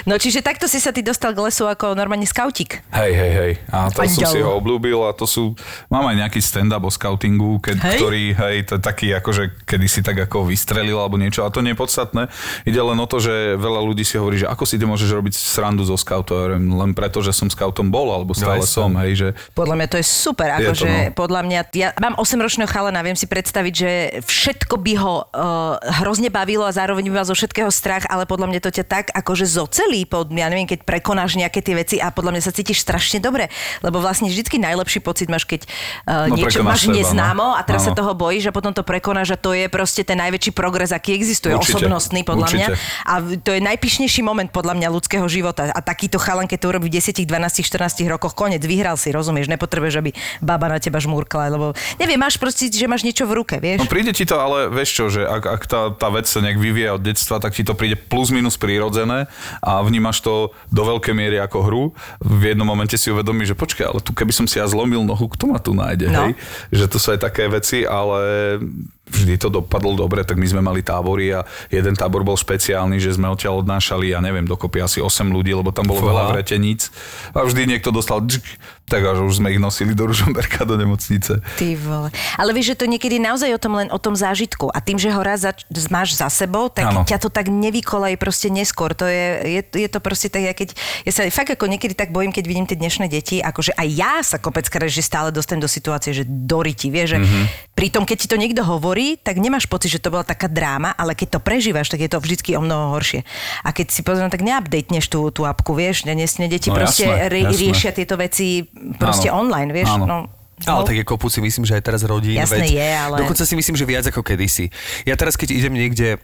[0.00, 2.80] No čiže takto si sa ty dostal k lesu ako normálne skautík.
[2.90, 3.52] Hej, hej, hej.
[3.68, 4.32] A to som Anďel.
[4.32, 5.52] si ho obľúbil a to sú...
[5.88, 7.96] Mám aj nejaký stand-up o scoutingu, keď, Hej.
[7.96, 11.46] ktorý, hej, to je taký akože kedy si tak ako vystrelil alebo niečo.
[11.46, 12.28] A to nie je podstatné.
[12.68, 15.34] Ide len o to, že veľa ľudí si hovorí, že ako si ty môžeš robiť
[15.38, 16.52] srandu zo scoutov.
[16.52, 18.74] Len preto, že som scoutom bol, alebo stále jasné.
[18.74, 19.28] som, hej, že...
[19.56, 21.16] Podľa mňa to je super, akože no.
[21.16, 23.90] podľa mňa, ja mám 8-ročného chalana, viem si predstaviť, že
[24.26, 28.50] všetko by ho uh, hrozne bavilo a zároveň by mal zo všetkého strach, ale podľa
[28.50, 32.10] mňa to ťa tak akože zocelí, pod, ja neviem, keď prekonáš nejaké tie veci a
[32.10, 33.46] podľa mňa sa cítiš strašne dobre,
[33.86, 35.69] lebo vlastne vždycky najlepší pocit máš, keď
[36.06, 36.96] uh, No, niečo máš seba, no.
[37.00, 37.98] neznámo a teraz sa Áno.
[37.98, 41.54] toho bojíš a potom to prekonáš a to je proste ten najväčší progres, aký existuje,
[41.54, 42.66] Určite, osobnostný podľa mňa.
[42.70, 43.06] určite.
[43.06, 45.70] A to je najpišnejší moment podľa mňa ľudského života.
[45.70, 49.46] A takýto chalan, keď to urobí v 10, 12, 14 rokoch, konec, vyhral si, rozumieš,
[49.48, 50.10] nepotrebuješ, aby
[50.42, 53.84] baba na teba žmúrkla, lebo neviem, máš proste, že máš niečo v ruke, vieš?
[53.84, 56.58] No príde ti to, ale vieš čo, že ak, ak tá, tá vec sa nejak
[56.58, 59.30] vyvíja od detstva, tak ti to príde plus minus prirodzené
[59.60, 61.82] a vnímaš to do veľkej miery ako hru.
[62.18, 65.30] V jednom momente si uvedomíš, že počkaj, ale tu keby som si ja zlomil nohu,
[65.30, 66.20] kto ma tu nájde, No.
[66.22, 66.32] hej?
[66.70, 68.20] Že to sú aj také veci, ale
[69.06, 73.12] vždy to dopadlo dobre, tak my sme mali tábory a jeden tábor bol špeciálny, že
[73.12, 76.10] sme odtiaľ odnášali, ja neviem, dokopy asi 8 ľudí, lebo tam bolo Fúha.
[76.10, 76.88] veľa vreteníc
[77.30, 78.46] a vždy niekto dostal džk,
[78.90, 81.38] tak až už sme ich nosili do Ružomberka, do nemocnice.
[81.54, 82.10] Ty vole.
[82.34, 84.66] Ale vieš, že to niekedy naozaj o tom len o tom zážitku.
[84.68, 85.54] A tým, že ho raz za,
[85.86, 87.06] máš za sebou, tak Áno.
[87.06, 88.90] ťa to tak nevykolaj proste neskôr.
[88.92, 89.26] To je,
[89.56, 92.44] je, je to proste tak, ja keď, ja sa fakt ako niekedy tak bojím, keď
[92.44, 96.26] vidím tie dnešné deti, akože aj ja sa kopeckrát, že stále dostanem do situácie, že
[96.26, 97.24] doriti, vieš, že Mhm.
[97.24, 97.46] mm-hmm.
[97.72, 101.14] pritom keď ti to niekto hovorí, tak nemáš pocit, že to bola taká dráma, ale
[101.14, 103.22] keď to prežívaš, tak je to vždycky o mnoho horšie.
[103.60, 107.28] A keď si pozriem, tak neupdateneš tú, tú apku, vieš, dnesne deti No proste jasné,
[107.28, 107.60] ri- jasné.
[107.60, 108.66] riešia tieto veci
[108.96, 109.44] proste Áno.
[109.44, 109.90] online, vieš.
[109.92, 110.28] Áno.
[110.60, 112.36] No, Ale tak je kopu si myslím, že aj teraz rodín.
[112.36, 114.68] Jasné veď, je, ale- Dokonca si myslím, že viac ako kedysi.
[115.08, 116.20] Ja teraz, keď idem niekde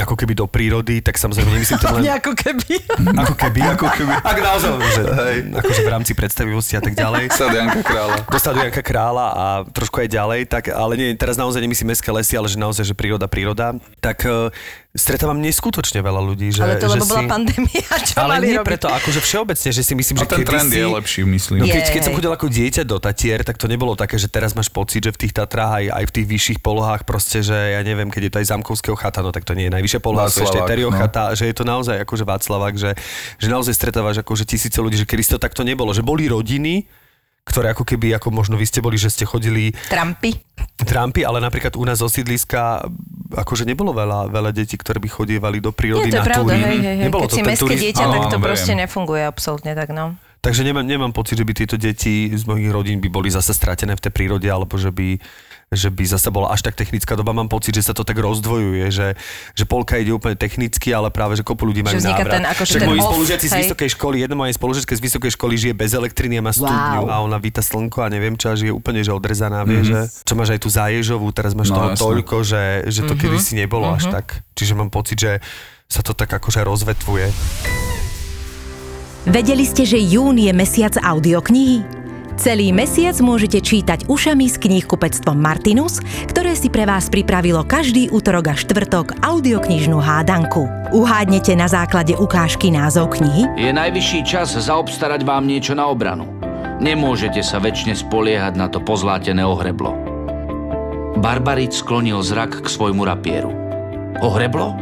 [0.00, 2.02] ako keby do prírody, tak samozrejme nemyslím to len...
[2.10, 2.74] Ako keby.
[3.16, 4.12] Ako keby, ako keby.
[4.30, 7.32] Ak naozaj, že, hej, akože v rámci predstavivosti a tak ďalej.
[7.32, 8.16] Sad Janka Kráľa.
[8.28, 12.10] Dostal do Janka Krála a trošku aj ďalej, tak, ale nie, teraz naozaj nemyslím mestské
[12.10, 13.76] lesy, ale že naozaj, že príroda, príroda.
[14.00, 14.48] Tak uh,
[14.90, 17.30] stretávam neskutočne veľa ľudí, že, Ale to že lebo bola si...
[17.30, 18.66] pandémia, čo ale mali nie robiť?
[18.66, 21.62] preto, akože všeobecne, že si myslím, A že ten trend je lepší, myslím.
[21.62, 24.58] No keď, keď som chodil ako dieťa do Tatier, tak to nebolo také, že teraz
[24.58, 27.80] máš pocit, že v tých Tatrách aj, aj v tých vyšších polohách proste, že ja
[27.86, 30.42] neviem, keď je to aj Zamkovského chata, no tak to nie je najvyššia poloha, to
[30.42, 31.34] je ešte Václavák, Terio no.
[31.38, 32.90] že je to naozaj akože Václavák, že,
[33.38, 36.90] že naozaj stretávaš akože tisíce ľudí, že kedy to takto nebolo, že boli rodiny,
[37.40, 40.36] ktoré ako keby, ako možno vy ste boli, že ste chodili Trumpy.
[40.84, 42.84] trampy, ale napríklad u nás zo sídliska
[43.32, 46.62] akože nebolo veľa, veľa detí, ktoré by chodievali do prírody Nie, to je pravda, hej,
[46.62, 46.96] hej, hej.
[47.08, 48.82] Nebolo Keď to si mestské turizm- dieťa, Áno, tak to áno, proste verím.
[48.86, 50.04] nefunguje absolútne tak, no.
[50.40, 53.92] Takže nemám, nemám pocit, že by tieto deti z mojich rodín by boli zase stratené
[53.92, 55.20] v tej prírode, alebo že by,
[55.70, 57.30] že by zase bola až tak technická doba.
[57.30, 59.14] Mám pocit, že sa to tak rozdvojuje, že,
[59.54, 62.32] že polka ide úplne technicky, ale práve, že kopu ľudí majú Že návrat.
[62.34, 65.54] ten, akože Však ten moji spolužiaci z vysokej školy, jedna moja spolužiačka z vysokej školy
[65.56, 67.06] žije bez elektriny a má studňu Wow.
[67.06, 70.34] a ona víta slnko a neviem čo, a žije úplne, že odrezaná, vie, že čo
[70.34, 72.02] máš aj tú záježovú, teraz máš No, toho jasné.
[72.02, 74.42] toľko, že, že to kedysi nebolo až tak.
[74.58, 75.38] Čiže mám pocit, že
[75.86, 77.30] sa to tak akože rozvetvuje.
[79.22, 82.09] Vedeli ste, že jún je mesiac audioknihy?
[82.38, 85.98] Celý mesiac môžete čítať ušami s knihkupectvom Martinus,
[86.30, 90.66] ktoré si pre vás pripravilo každý útorok a štvrtok audioknižnú hádanku.
[90.94, 93.46] Uhádnete na základe ukážky názov knihy?
[93.58, 96.26] Je najvyšší čas zaobstarať vám niečo na obranu.
[96.80, 99.92] Nemôžete sa väčšine spoliehať na to pozlátené ohreblo.
[101.20, 103.52] Barbarit sklonil zrak k svojmu rapieru.
[104.24, 104.72] Ohreblo?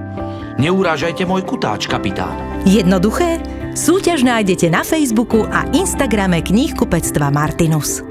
[0.58, 2.34] Neurážajte môj kutáč, kapitán.
[2.66, 3.38] Jednoduché?
[3.78, 8.07] Súťaž nájdete na Facebooku a Instagrame knihkupectva Martinus.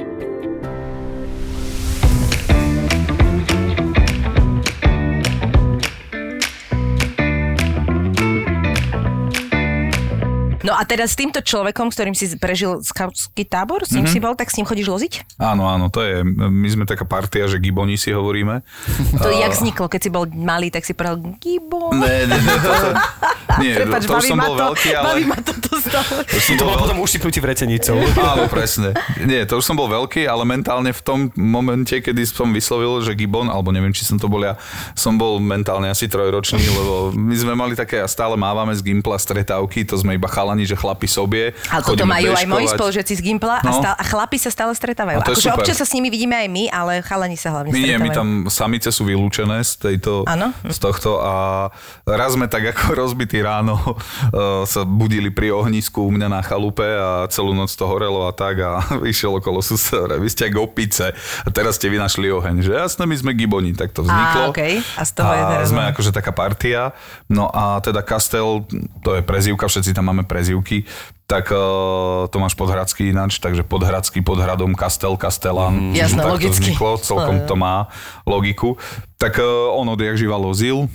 [10.67, 14.19] No a teraz s týmto človekom, s ktorým si prežil skautský tábor, s ním mm-hmm.
[14.19, 15.39] si bol, tak s ním chodíš loziť?
[15.39, 18.59] Áno, áno, to je, my sme taká partia, že giboni si hovoríme.
[19.23, 21.95] To jak vzniklo, keď si bol malý, tak si povedal gibon.
[21.95, 22.89] Ne, ne, ne, to, to,
[23.63, 25.05] nie, Prepač, to už som bol to, veľký, ale...
[25.07, 26.15] Baví ma to, to stále.
[26.27, 26.83] som To bol veľký.
[26.83, 27.97] potom ušipnutí vretenicou.
[28.35, 28.91] Áno, presne.
[29.23, 33.15] Nie, to už som bol veľký, ale mentálne v tom momente, kedy som vyslovil, že
[33.15, 34.59] Gibbon, alebo neviem, či som to bol ja,
[34.93, 39.17] som bol mentálne asi trojročný, lebo my sme mali také, a stále mávame z Gimpla
[39.17, 41.51] stretávky, to sme iba chalani, že chlapi sobie.
[41.67, 42.77] Ale chodíme majú aj moji bežkovať.
[42.79, 43.73] spolužiaci z Gimpla a, No.
[43.75, 45.17] stále, a chlapi sa stále stretávajú.
[45.19, 47.77] A to Akože občas sa s nimi vidíme aj my, ale chalani sa hlavne My
[47.77, 48.05] nie, stretávajú.
[48.05, 50.55] my tam samice sú vylúčené z tejto, Áno.
[50.63, 51.67] z tohto a
[52.05, 56.85] raz sme tak ako rozbití ráno uh, sa budili pri ohnisku u mňa na chalupe
[56.85, 61.11] a celú noc to horelo a tak a išiel okolo suseda, vy ste ako opice
[61.43, 64.41] a teraz ste vy našli oheň, že jasné, my sme giboni, tak to vzniklo.
[64.43, 64.73] Á, okej.
[64.95, 65.89] A z toho je teraz, sme no.
[65.91, 66.93] akože taká partia,
[67.25, 68.63] no a teda Kastel,
[69.01, 70.87] to je prezývka, všetci tam máme prezývky,
[71.27, 75.91] tak uh, Tomáš Podhradský ináč, takže Podhradský pod hradom Kastel, Kastelán.
[75.91, 76.47] Jasné, tak logicky.
[76.47, 77.91] to vzniklo, celkom to má
[78.23, 78.79] logiku.
[79.19, 80.87] Tak uh, on odjak živa lozil,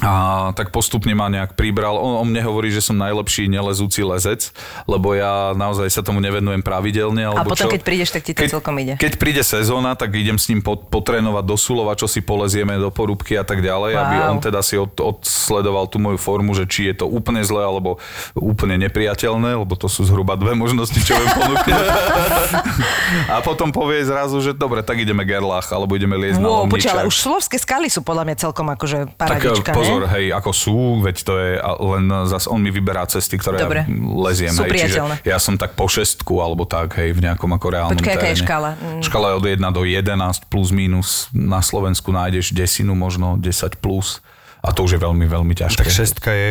[0.00, 0.12] a
[0.52, 1.94] tak postupne ma nejak pribral.
[1.94, 6.60] On, on mne hovorí, že som najlepší nelezúci lezec, lebo ja naozaj sa tomu nevenujem
[6.60, 7.26] pravidelne.
[7.26, 7.74] A Alebo potom, čo.
[7.74, 8.94] keď prídeš, tak ti to celkom ide.
[8.94, 12.88] Keď príde sezóna, tak idem s ním pot, potrénovať do Sulova, čo si polezieme do
[12.88, 14.00] porúbky a tak ďalej, Wow.
[14.00, 17.60] aby on teda si od, odsledoval tú moju formu, že či je to úplne zlé
[17.60, 17.98] alebo
[18.34, 21.86] úplne nepriateľné, lebo to sú zhruba dve možnosti, čo viem ponúknuť.
[23.34, 26.86] a potom povie zrazu, že dobre, tak ideme Gerlach, alebo ideme liesť na Wow, počkaj,
[26.92, 27.08] ale Lomničák.
[27.08, 30.06] už slovské skaly sú podľa mňa celkom akože Tak paradička, pozor, ne?
[30.12, 33.82] hej, ako sú, veď to je len zas on mi vyberá cesty, ktoré Dobre.
[33.82, 33.90] ja
[34.28, 34.52] leziem.
[34.52, 37.96] Sú hej, čiže ja som tak po šestku, alebo tak, hej, v nejakom ako reálnom
[37.96, 38.70] Počkaj, aká je škála?
[38.76, 39.00] Mm.
[39.00, 41.32] Škála je od 1 do 11 plus minus.
[41.32, 44.20] Na Slovensku nájdeš desinu, možno 10 plus.
[44.58, 45.78] A to už je veľmi, veľmi ťažké.
[45.78, 46.48] Tak šestka je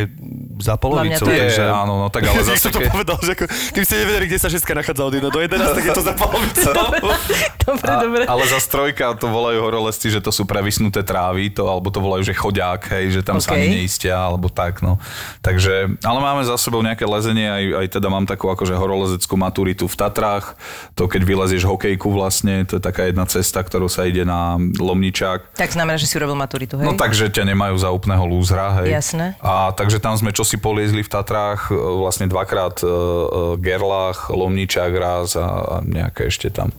[0.58, 1.64] za to polovicou, je- takže...
[1.66, 4.40] Áno, no tak ale zase som to keď- povedal, že ako, keby ste nevedeli, kde
[4.40, 6.72] sa šestka nachádza od 1 do 11, tak je to za polovicou.
[7.68, 8.24] Dobre, A, dobre.
[8.24, 12.24] ale za strojka to volajú horolezci, že to sú previsnuté trávy, to, alebo to volajú,
[12.24, 13.60] že chodiák, hej, že tam sa OK.
[13.60, 14.96] ani neistia, alebo tak, no.
[15.42, 19.84] Takže, ale máme za sebou nejaké lezenie, aj, aj teda mám takú akože horolezeckú maturitu
[19.84, 20.56] v Tatrách,
[20.94, 25.52] to keď vylezieš hokejku vlastne, to je taká jedna cesta, ktorou sa ide na Lomničák.
[25.54, 26.88] Tak znamená, že si urobil maturitu, hej?
[26.88, 28.94] No takže ťa nemajú za úplného lúzra, hej.
[28.94, 29.34] Jasné.
[29.42, 35.34] A takže tam sme čosi poliezli v Tatrách, e, vlastne dvakrát uh, Gerlach, Lomničák raz
[35.36, 36.70] a, a nejaké ešte tam.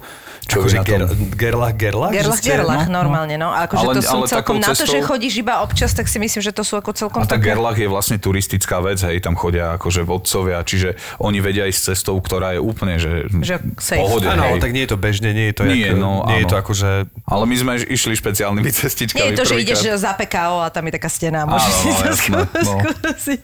[0.49, 1.05] Čo Akože ger,
[1.37, 2.09] gerlach, gerlach?
[2.09, 2.97] Gerlach, ste- gerlach, no, no.
[2.99, 3.53] normálne, no.
[3.53, 6.17] A akože Ale- to ale celkom, na to, cestou- že chodíš iba občas, tak si
[6.17, 9.21] myslím, že to sú ako celkom A tak také- Gerlach je vlastne turistická vec, hej,
[9.21, 14.01] tam chodia akože vodcovia, čiže oni vedia ísť cestou, ktorá je úplne, že, Že safe.
[14.01, 16.47] pohode, Áno, tak nie je to bežne, nie je to, Nie, jak, no, nie je
[16.47, 16.91] to akože...
[17.23, 19.21] Ale my sme išli špeciálnymi cestičkami.
[19.21, 21.45] Nie je to, že ideš za PKO a tam je taká stena.
[21.45, 22.73] Môžeš Áno, si to jasné, skú- no.
[22.81, 23.41] skúsiť.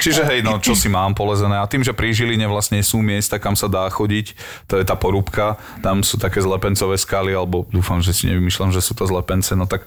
[0.00, 1.56] Čiže hej, no čo si mám polezené.
[1.56, 4.32] A tým, že pri Žiline vlastne sú miesta, kam sa dá chodiť,
[4.64, 8.80] to je tá porúbka, tam sú také zlepencové skaly, alebo dúfam, že si nevymýšľam, že
[8.80, 9.84] sú to zlepence, no tak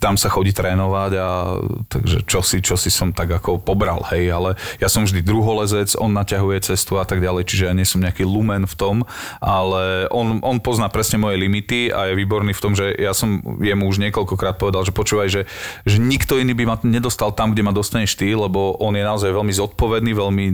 [0.00, 1.28] tam sa chodí trénovať a
[1.92, 5.92] takže čo si, čo si som tak ako pobral, hej, ale ja som vždy druholezec,
[6.00, 8.96] on naťahuje cestu a tak ďalej, čiže ja nie som nejaký lumen v tom,
[9.44, 13.44] ale on, on pozná presne moje limity a je výborný v tom, že ja som
[13.60, 15.42] jemu už niekoľkokrát povedal, že počúvaj, že,
[15.84, 19.30] že nikto iný by ma nedostal tam, kde ma dostaneš ty, lebo on je naozaj
[19.30, 20.44] veľmi zodpovedný, veľmi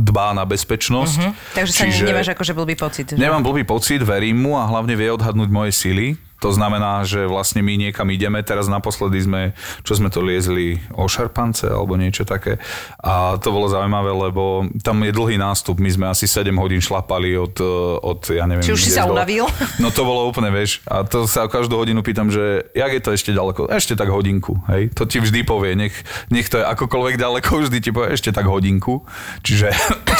[0.00, 1.14] dbá na bezpečnosť.
[1.20, 1.32] Hm?
[1.52, 3.12] Takže sa nemáš akože blbý pocit.
[3.12, 3.20] Že?
[3.20, 6.29] Nemám blbý pocit, verím mu a hlavne vie odhadnúť moje sily.
[6.40, 8.40] To znamená, že vlastne my niekam ideme.
[8.40, 9.42] Teraz naposledy sme,
[9.84, 12.56] čo sme to liezli, o šarpance alebo niečo také.
[13.04, 15.76] A to bolo zaujímavé, lebo tam je dlhý nástup.
[15.78, 17.60] My sme asi 7 hodín šlapali od,
[18.00, 18.64] od ja neviem...
[18.64, 19.44] Či už si sa unavil?
[19.78, 20.80] No to bolo úplne, vieš.
[20.88, 23.68] A to sa každú hodinu pýtam, že jak je to ešte ďaleko?
[23.68, 24.88] Ešte tak hodinku, hej.
[24.96, 25.76] To ti vždy povie.
[25.76, 25.94] Nech,
[26.32, 29.04] nech to je akokoľvek ďaleko, vždy ti povie ešte tak hodinku.
[29.44, 29.72] Čiže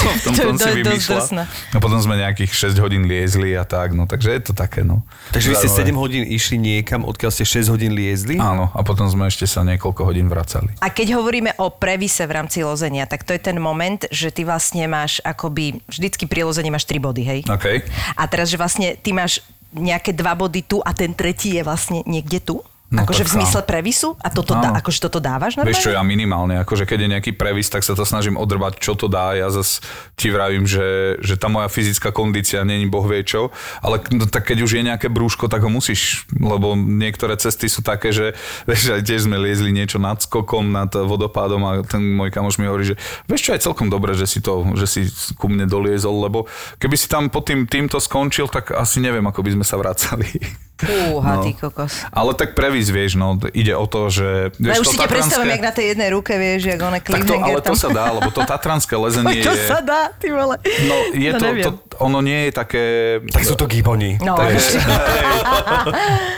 [0.09, 1.17] v tom, To si dosť vymýšľa.
[1.21, 1.43] drsné.
[1.71, 5.05] A potom sme nejakých 6 hodín liezli a tak, no takže je to také, no.
[5.29, 5.93] Takže vy ste Zaujímavé.
[5.93, 8.41] 7 hodín išli niekam, odkiaľ ste 6 hodín liezli?
[8.41, 10.73] Áno, a potom sme ešte sa niekoľko hodín vracali.
[10.81, 14.41] A keď hovoríme o previse v rámci lozenia, tak to je ten moment, že ty
[14.41, 17.39] vlastne máš akoby, vždycky pri lození máš 3 body, hej?
[17.45, 17.85] OK.
[18.17, 19.39] A teraz, že vlastne ty máš
[19.71, 22.59] nejaké dva body tu a ten tretí je vlastne niekde tu?
[22.91, 24.19] No akože v zmysle previsu?
[24.19, 25.71] A toto, dá, akože toto dávaš normálne?
[25.71, 28.99] Vieš čo, ja minimálne, akože keď je nejaký previs, tak sa to snažím odrbať, čo
[28.99, 29.31] to dá.
[29.31, 29.79] Ja zas
[30.19, 34.51] ti vravím, že, že tá moja fyzická kondícia není boh vie čo, ale no, tak
[34.51, 38.35] keď už je nejaké brúško, tak ho musíš, lebo niektoré cesty sú také, že
[38.67, 42.67] vieš, aj tiež sme liezli niečo nad skokom, nad vodopádom a ten môj kamoš mi
[42.67, 45.01] hovorí, že vieš čo, je celkom dobré, že si to, že si
[45.39, 46.43] ku mne doliezol, lebo
[46.75, 50.27] keby si tam pod tým, týmto skončil, tak asi neviem, ako by sme sa vracali.
[50.81, 51.43] Fúha, No.
[51.43, 51.93] ty kokos.
[52.09, 54.49] Ale tak prevíz, vieš, no, ide o to, že...
[54.55, 57.33] Vieš, už to si tatranské- jak na tej jednej ruke, vieš, jak one tak to,
[57.35, 57.77] ale to tam.
[57.77, 59.65] sa dá, lebo to tatranské lezenie to je...
[59.65, 60.57] sa dá, ty vole.
[60.83, 61.65] No, je No, to, neviem.
[61.65, 62.83] to, ono nie je také...
[63.23, 64.17] Tak sú to giboni.
[64.17, 64.57] No, Tak,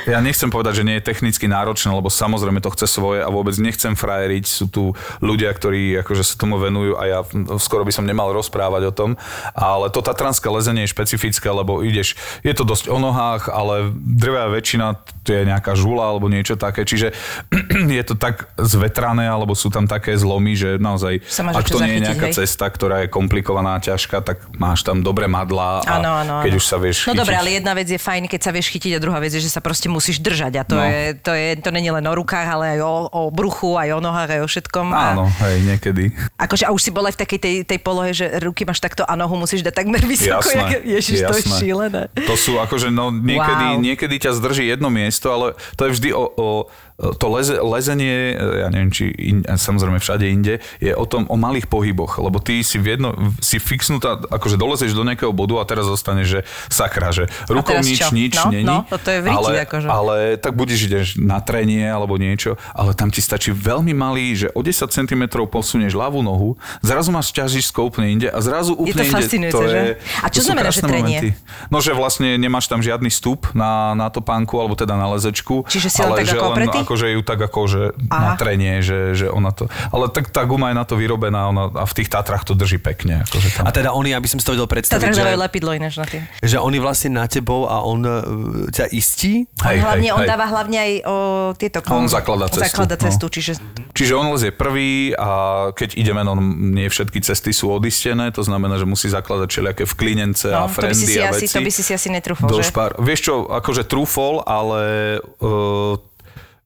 [0.06, 3.56] ja nechcem povedať, že nie je technicky náročné, lebo samozrejme to chce svoje a vôbec
[3.58, 4.44] nechcem frajeriť.
[4.44, 4.84] Sú tu
[5.20, 7.20] ľudia, ktorí akože sa tomu venujú a ja
[7.58, 9.10] skoro by som nemal rozprávať o tom.
[9.54, 13.92] Ale to tatranské lezenie je špecifické, lebo ideš, je to dosť o nohách, ale
[14.34, 14.86] drvá väčšina
[15.24, 16.84] to je nejaká žula alebo niečo také.
[16.84, 17.14] Čiže
[17.96, 21.80] je to tak zvetrané, alebo sú tam také zlomy, že naozaj, Sa máš ak to
[21.80, 22.36] nie je nejaká hej?
[22.36, 26.60] cesta, ktorá je komplikovaná, ťažká, tak máš tam dobré madlá a Áno, áno, keď áno.
[26.60, 27.20] už sa vieš No chytiť.
[27.20, 29.48] dobre, ale jedna vec je fajn, keď sa vieš chytiť a druhá vec je, že
[29.48, 30.84] sa proste musíš držať a to, No.
[30.84, 34.00] je, to, je, to není len o rukách, ale aj o, o bruchu, aj o
[34.02, 34.88] nohách, aj o všetkom.
[34.90, 36.12] Áno, A, hej, niekedy.
[36.36, 39.04] akože, a už si bola aj v takej tej, tej polohe, že ruky máš takto
[39.04, 40.44] a nohu musíš dať takmer vysoko.
[40.44, 41.58] Jasné, jak, ježiš, to je jasné.
[41.58, 42.02] šílené.
[42.18, 43.80] To sú akože, no niekedy, Wow.
[43.80, 46.48] niekedy ťa zdrží jedno miesto, ale to je vždy o, o
[46.98, 51.66] to leze, lezenie, ja neviem, či in, samozrejme všade inde, je o tom, o malých
[51.66, 55.90] pohyboch, lebo ty si v jedno, si fixnutá, akože dolezeš do nejakého bodu a teraz
[55.90, 58.14] zostane, že sakra, že rukou nič, čo?
[58.14, 58.68] nič No, není.
[58.68, 59.88] no, to je v riti, ale, akože.
[59.90, 64.48] ale tak budeš ideš na trenie alebo niečo, ale tam ti stačí veľmi malý, že
[64.54, 69.18] o 10 cm posunieš ľavú nohu, zrazu máš ťažisko úplne inde a zrazu úplne to
[69.34, 69.50] inde.
[69.50, 69.74] to že?
[69.74, 69.86] je,
[70.22, 71.20] A čo znamená, že trenie?
[71.20, 71.70] momenty.
[71.72, 75.66] No, že vlastne nemáš tam žiadny stup na, na topánku, alebo teda na lezečku.
[75.68, 76.58] Čiže si ale tak že ako len?
[76.84, 77.82] Akože ju tak ako, že
[78.12, 78.36] na Aha.
[78.36, 79.72] trenie, že, že ona to...
[79.90, 82.84] Ale tak tá guma je na to vyrobená ona, a v tých Tatrách to drží
[82.84, 83.24] pekne.
[83.24, 83.64] Akože tam.
[83.64, 86.06] A teda oni, aby som si to vedel predstaviť, tak že, dávajú lepidlo ináč na
[86.06, 86.28] tým.
[86.44, 88.20] že oni vlastne na tebou a on uh,
[88.68, 89.48] ťa istí?
[89.64, 90.30] On, Hej, hlavne, hej, on hej.
[90.30, 91.16] dáva hlavne aj o
[91.56, 91.80] tieto...
[91.88, 93.04] On zaklada cestu, Zaklada no.
[93.08, 93.52] cestu, čiže...
[93.94, 95.30] Čiže on lezie prvý a
[95.72, 96.36] keď ideme, no
[96.74, 100.80] nie všetky cesty sú odistené, to znamená, že musí zakladať všelijaké vklinence a No, to
[100.88, 101.54] by si frendy si a asi, veci.
[101.54, 102.72] to by si si asi netrúfol, do že?
[102.72, 102.96] špár.
[102.98, 104.82] Vieš čo, akože trúfol, ale
[105.44, 106.00] uh,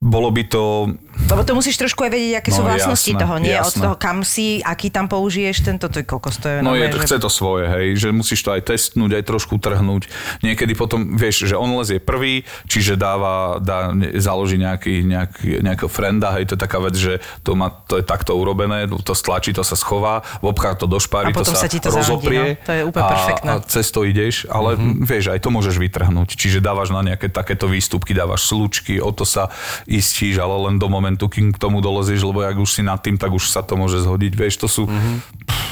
[0.01, 0.97] bolo by to...
[1.25, 3.55] Lebo to musíš trošku aj vedieť, aké sú No, vlastnosti jasné, toho, nie?
[3.57, 3.81] Od jasné.
[3.83, 7.01] toho, kam si, aký tam použiješ tento, to je kokos, to je No je, to,
[7.01, 10.07] že- chce to svoje, hej, že musíš to aj testnúť, aj trošku trhnúť.
[10.45, 13.89] Niekedy potom, vieš, že on lezie prvý, čiže dáva, dá,
[14.21, 18.05] založí nejaký, nejaký, nejakého frenda, hej, to je taká vec, že to, má, to je
[18.05, 21.71] takto urobené, to stlačí, to sa schová, vobchá to do špáry, to potom sa, sa
[21.71, 22.43] ti to zahodí, rozoprie.
[22.59, 22.65] no.
[22.67, 23.49] To je úplne a, perfektné.
[23.49, 25.03] A cez to ideš, ale mm-hmm.
[25.07, 26.29] vieš, aj to môžeš vytrhnúť.
[26.35, 29.49] Čiže dávaš na nejaké takéto výstupky, dávaš slučky, o to sa
[29.87, 33.15] istíš, ale len do momentu, kým k tomu dolezíš, lebo ak už si nad tým,
[33.15, 34.33] tak už sa to môže zhodiť.
[34.35, 35.15] Vieš, to sú mm-hmm.
[35.47, 35.67] pff,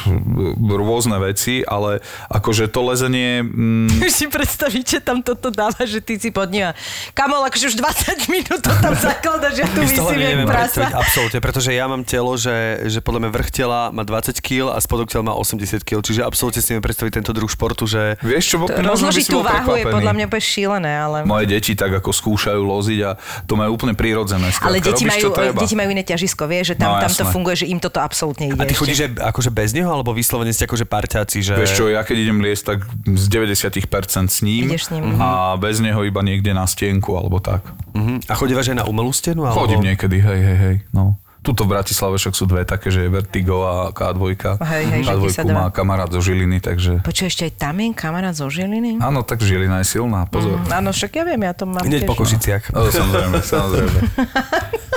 [0.75, 3.41] rôzne veci, ale akože to lezenie...
[3.41, 6.71] Mm, Už si predstaviť, že tam toto dáva, že ty si pod ním.
[7.17, 10.87] Kamol, akože už 20 minút to tam zakladaš, ja tu vysím jak prasa.
[10.93, 14.79] absolútne, pretože ja mám telo, že, že podľa mňa vrch tela má 20 kg a
[14.79, 18.55] spodok tela má 80 kg, čiže absolútne si neviem predstaviť tento druh športu, že vieš
[18.55, 21.17] čo, Rozložiť tú váhu je podľa mňa úplne šílené, ale...
[21.25, 23.11] Moje deti tak ako skúšajú loziť a
[23.49, 24.53] to majú úplne prírodzené.
[24.61, 25.59] Ale deti robíš, majú, čo treba.
[25.65, 28.53] deti majú iné ťažisko, vieš, že tam, No, tam to funguje, že im toto absolútne
[28.53, 28.59] ide.
[28.59, 28.81] a ty ešte.
[28.85, 31.53] chodíš že, akože bez neho, alebo vyslovene ste akože parťáci, že...
[31.57, 35.19] Vieš čo, ja keď idem liesť, tak z 90% s ním, Ideš s ním, mhm.
[35.19, 37.65] a bez neho iba niekde na stienku alebo tak.
[37.97, 38.29] Mhm.
[38.29, 39.43] A chodívaš aj na umelú stenu?
[39.47, 39.65] Alebo...
[39.65, 40.75] Chodím niekedy, hej, hej, hej.
[40.93, 41.17] No.
[41.45, 44.33] Tuto v Bratislave však sú dve také, že je Vertigo a K2.
[44.65, 47.05] Hej, hej, že K2 ti sa má kamarát zo Žiliny, takže...
[47.05, 48.97] Počuj, ešte aj tam je kamarát zo Žiliny?
[48.97, 50.57] Áno, tak Žilina je silná, pozor.
[50.65, 52.09] Mm, Áno, však ja viem, ja to mám Hneď tiež.
[52.09, 52.73] po Košiciach.
[52.73, 53.99] No, samozrejme, samozrejme.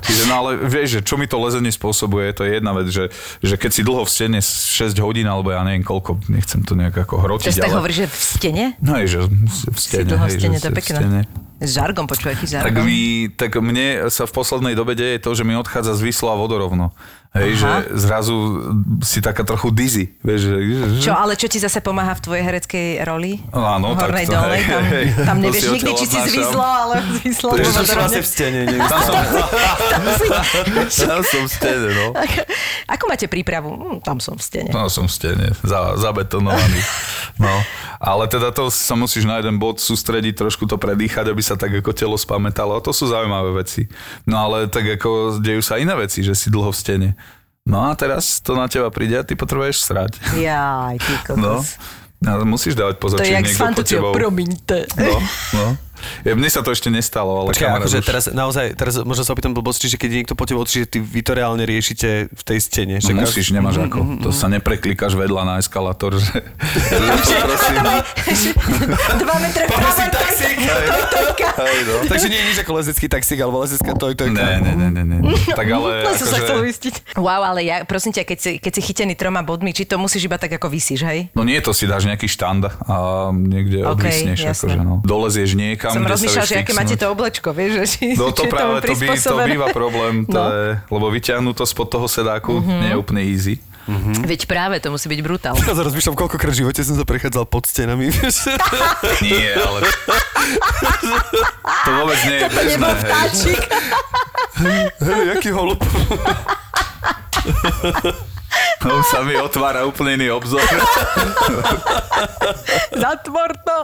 [0.00, 3.10] Čiže, no ale vieš, že čo mi to lezenie spôsobuje, to je jedna vec, že,
[3.42, 6.94] že keď si dlho v stene 6 hodín, alebo ja neviem koľko, nechcem to nejak
[6.94, 7.76] ako hrotiť, Často ale...
[7.78, 8.64] hovoríš, že v stene?
[8.80, 10.98] No je, že v Si stene, dlho v stene, to je si pekné.
[10.98, 11.20] stene.
[11.60, 15.44] S žargom, počuj, aký Tak, mi, tak mne sa v poslednej dobe deje to, že
[15.44, 16.96] mi odchádza zvislo a vodorovno.
[17.30, 17.86] Hej, Aha.
[17.86, 18.34] že zrazu
[19.06, 20.10] si taká trochu dizzy.
[20.18, 23.38] Vieš, že, že, Čo, ale čo ti zase pomáha v tvojej hereckej roli?
[23.54, 26.98] Áno, tak Hornej, to- dolnej, hej, tam, hej, tam nevieš nikdy, či si zvyslo, ale.
[27.22, 28.78] Takže vo som vlastne v stene, nie?
[28.82, 29.14] Tam som,
[31.06, 32.06] tam som v stene, no.
[32.90, 33.78] Ako máte prípravu?
[33.78, 34.70] Hm, tam som v stene.
[34.74, 36.82] No som v stene, za, zabetonovaný.
[37.38, 37.54] No,
[38.02, 41.72] ale teda to sa musíš na jeden bod sústrediť, trošku to predýchať, aby sa tak
[41.78, 42.74] ako telo spamätalo.
[42.76, 43.86] A to sú zaujímavé veci.
[44.26, 47.08] No ale tak ako dejú sa iné veci, že si dlho v stene.
[47.68, 50.12] No a teraz to na teba príde a ty potrebuješ srať.
[50.36, 51.60] Jaj, ty No.
[51.60, 51.76] kokos.
[52.20, 54.12] A musíš dávať pozor, To je či s niekto po fantúciou, tebou...
[54.12, 54.78] promiňte.
[54.92, 55.16] No,
[55.56, 55.66] no.
[56.24, 59.32] Ja, mne sa to ešte nestalo, ale Počkaj, akože už- teraz naozaj, teraz možno sa
[59.32, 62.42] opýtam blbosť, čiže keď je niekto po tebe, čiže ty vy to reálne riešite v
[62.42, 62.96] tej stene.
[62.98, 64.22] No Však musíš, nemáš ako.
[64.24, 66.44] To sa nepreklikaš vedľa na eskalátor, že...
[67.24, 67.80] že prosím.
[69.22, 70.58] Dva metre vpravo, taxík.
[70.60, 72.08] No.
[72.08, 74.32] Takže nie je nič ako lezecký taxík alebo lezecká toj, toj.
[74.32, 75.18] Ne, ne, ne, ne, ne.
[75.52, 76.66] Tak ale To som sa chcel akože...
[76.66, 76.94] uistiť.
[77.16, 80.26] Wow, ale ja, prosím ťa, keď si, keď si chytený troma bodmi, či to musíš
[80.26, 81.28] iba tak ako vysíš, hej?
[81.36, 82.96] No nie, to si dáš nejaký štand a
[83.34, 84.38] niekde OK, odvisneš.
[84.56, 85.04] Akože, no.
[85.04, 88.04] Dolezieš niekam, som kde sa rozmýšľal, vieš že aké máte to oblečko, vieš, že či,
[88.14, 90.48] No to či je práve to, by, to býva problém, to No.
[90.48, 93.58] je, lebo vyťahnuť to spod toho sedáku nie je úplne easy.
[94.22, 95.54] Veď práve, to musí byť brutál.
[95.58, 98.06] Ja sa rozmýšľam, koľkokrát v živote som sa prechádzal pod stenami.
[99.24, 99.82] Nie, ale...
[101.82, 103.02] to vôbec nie je To bežné, nebol hej.
[103.02, 103.60] vtáčik.
[105.00, 105.80] Hej, aký holub.
[108.80, 110.60] No, sa mi otvára úplne iný obzor.
[113.02, 113.76] Zatvor to.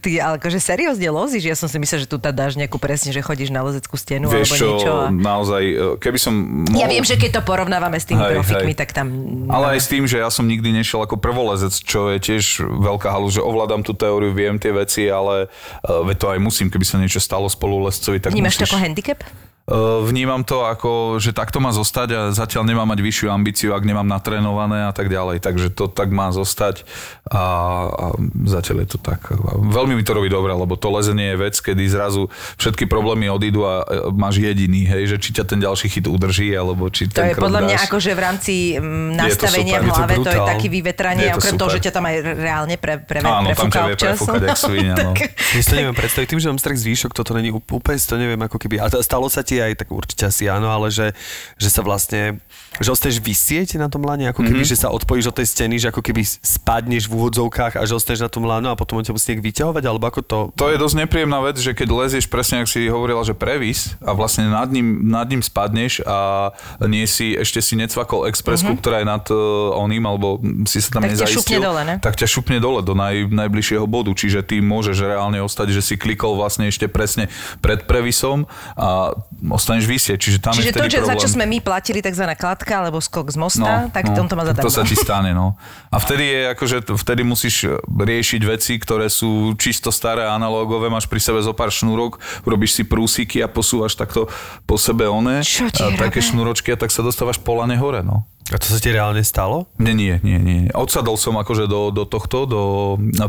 [0.00, 1.44] Ty, ale akože seriózne lozíš?
[1.44, 4.32] Ja som si myslel, že tu tá dáš nejakú presne, že chodíš na lezeckú stenu
[4.32, 4.92] Vieš alebo čo, niečo.
[4.96, 5.12] A...
[5.12, 6.32] naozaj, e, keby som
[6.64, 6.80] mohol...
[6.80, 8.80] Ja viem, že keď to porovnávame s tými Hej, profikmi, hej.
[8.80, 9.06] tak tam...
[9.52, 13.12] Ale aj s tým, že ja som nikdy nešiel ako prvolezec, čo je tiež veľká
[13.12, 16.84] halu, že ovládam tú teóriu, viem tie veci, ale uh, veď to aj musím, keby
[16.88, 18.72] sa niečo stalo spolulezcovi, tak Vnímaš to musíš...
[18.72, 19.20] ako handicap?
[19.64, 23.88] Uh, vnímam to ako, že takto má zostať a zatiaľ nemám mať vyššiu ambíciu, ak
[23.88, 25.42] nemám natrénované a tak ďalej.
[25.42, 26.86] Takže to tak má zostať
[27.26, 27.42] a,
[27.90, 28.04] a
[28.46, 29.34] zatiaľ je to tak.
[29.54, 33.64] Veľmi mi to robí dobre, lebo to lezenie je vec, kedy zrazu všetky problémy odídu
[33.64, 37.20] a e, máš jediný, hej, že či ťa ten ďalší chyt udrží, alebo či To
[37.20, 37.86] ten je podľa mňa dáš.
[37.88, 41.32] akože v rámci mm, nastavenia super, v je to hlave, to je taký vyvetranie, Je
[41.32, 41.80] to okrem toho, super.
[41.80, 45.12] že ťa tam aj reálne pre, pre, Áno, tam ťa vie prefúkať jak svinia, no.
[45.16, 47.96] Ja si to neviem predstaviť, tým, že mám strach z výšok, toto není úp- úplne
[47.96, 51.16] to neviem ako keby, a stalo sa ti aj, tak určite asi áno, ale že,
[51.56, 52.38] že sa vlastne,
[52.82, 54.74] že ostaneš vysieť na tom lane, ako keby, mm-hmm.
[54.74, 58.26] že sa odpojíš od tej steny, že ako keby spadneš v úvodzovkách a že ostaneš
[58.26, 60.38] na tom lano a potom ťa musí nejak vyťahovať, alebo ako to...
[60.58, 64.10] To je dosť nepríjemná vec, že keď lezieš presne, ak si hovorila, že previs a
[64.10, 66.50] vlastne nad ním, nad ním spadneš a
[66.82, 68.82] nie si, ešte si necvakol expresku, mm-hmm.
[68.82, 69.38] ktorá je nad uh,
[69.78, 71.38] oným, alebo si sa tam Tak ťa nezaistil.
[71.38, 71.94] šupne dole, ne?
[72.02, 75.94] Tak ťa šupne dole do naj, najbližšieho bodu, čiže ty môžeš reálne ostať, že si
[75.94, 77.30] klikol vlastne ešte presne
[77.62, 79.14] pred previsom a
[79.52, 81.22] ostaneš vysieť, čiže tam Čiže je to, čo, za problém.
[81.22, 82.24] čo sme my platili, tzv.
[82.34, 84.64] kladka alebo skok z mosta, tak no, tomto má zadarmo.
[84.64, 85.60] To sa ti stane, no.
[85.92, 91.20] A vtedy je akože, vtedy musíš riešiť veci, ktoré sú čisto staré, analógové, máš pri
[91.20, 92.16] sebe zo pár šnúrok,
[92.48, 94.30] robíš si prúsiky a posúvaš takto
[94.64, 96.28] po sebe one, Čo ti a také hrabe?
[96.32, 98.24] šnúročky a tak sa dostávaš polane hore, no.
[98.52, 99.72] A to sa ti reálne stalo?
[99.80, 100.60] Nie, nie, nie, nie.
[100.76, 102.62] Odsadol som akože do, do tohto, do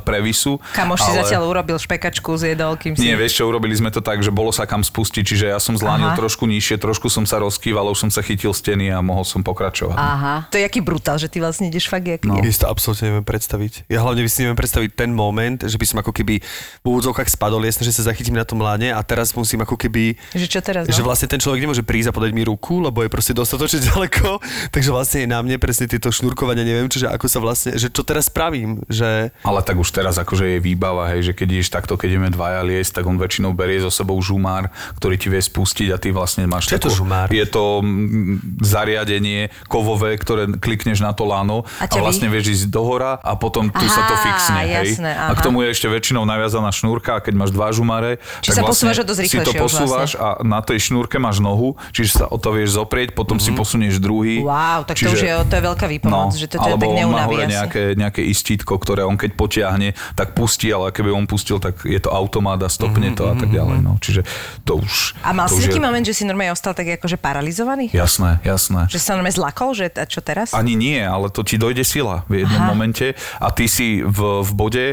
[0.04, 0.60] previsu.
[0.76, 3.08] Kamoš si ale- zatiaľ urobil špekačku, zjedol, kým si...
[3.08, 5.80] Nie, vieš čo, urobili sme to tak, že bolo sa kam spustiť, čiže ja som
[5.80, 6.20] zlánil Aha.
[6.20, 9.96] trošku nižšie, trošku som sa rozkýval, už som sa chytil steny a mohol som pokračovať.
[9.96, 10.36] Aha.
[10.52, 12.28] To je aký brutál, že ty vlastne ideš fakt jak...
[12.28, 12.36] No.
[12.36, 13.88] Ja si to absolútne neviem predstaviť.
[13.88, 16.44] Ja hlavne by si neviem predstaviť ten moment, že by som ako keby
[16.84, 20.20] v úvodzovkách spadol, jasne, že sa zachytím na tom lane a teraz musím ako keby
[20.36, 20.92] Že čo teraz, no?
[20.92, 24.44] že vlastne ten človek nemôže prísť a podať mi ruku, lebo je proste dostatočne ďaleko,
[24.76, 27.94] takže vlastne je na mne presne tieto šnurkovania, neviem čo, že ako sa vlastne, že
[27.94, 31.70] čo teraz spravím, že Ale tak už teraz akože je výbava, hej, že keď ideš
[31.70, 35.42] takto, keď ideme dvaja liesť, tak on väčšinou berie so sebou žumár, ktorý ti vie
[35.42, 36.72] spustiť a ty vlastne máš...
[36.72, 37.28] Čo je to žumár?
[37.30, 42.66] Je to mm, zariadenie kovové, ktoré klikneš na to lano A a, vlastne vieš ísť
[42.72, 44.96] do hora a potom tu sa to Aha, fixne, hej.
[44.96, 45.46] jasné, A k aha.
[45.46, 48.72] tomu je ešte väčšinou naviazaná šnúrka a keď máš dva žumáre, Čiže tak sa vlastne
[48.72, 52.38] posúvaš o dosť si to posúvaš a na tej šnúrke máš nohu, čiže sa o
[52.40, 54.42] to vieš zoprieť, potom si posunieš druhý.
[54.42, 54.48] Mhm.
[54.48, 57.36] Wow, tak to už je, to je veľká výpomoc, že to ťa alebo tak neunaví
[57.44, 57.52] asi.
[57.52, 62.00] nejaké, nejaké istítko, ktoré on keď potiahne, tak pustí, ale keby on pustil, tak je
[62.00, 63.84] to automat a stopne to a tak ďalej.
[63.84, 64.00] No.
[64.00, 64.24] Čiže
[64.64, 65.20] to už...
[65.22, 65.86] A mal si taký je...
[65.86, 67.92] moment, že si normálne ostal tak akože paralizovaný?
[67.92, 68.88] Jasné, jasné.
[68.88, 70.56] Že sa normálne zlakol, že a čo teraz?
[70.56, 72.72] Ani nie, ale to ti dojde sila v jednom Aha.
[72.72, 74.86] momente a ty si v, v bode,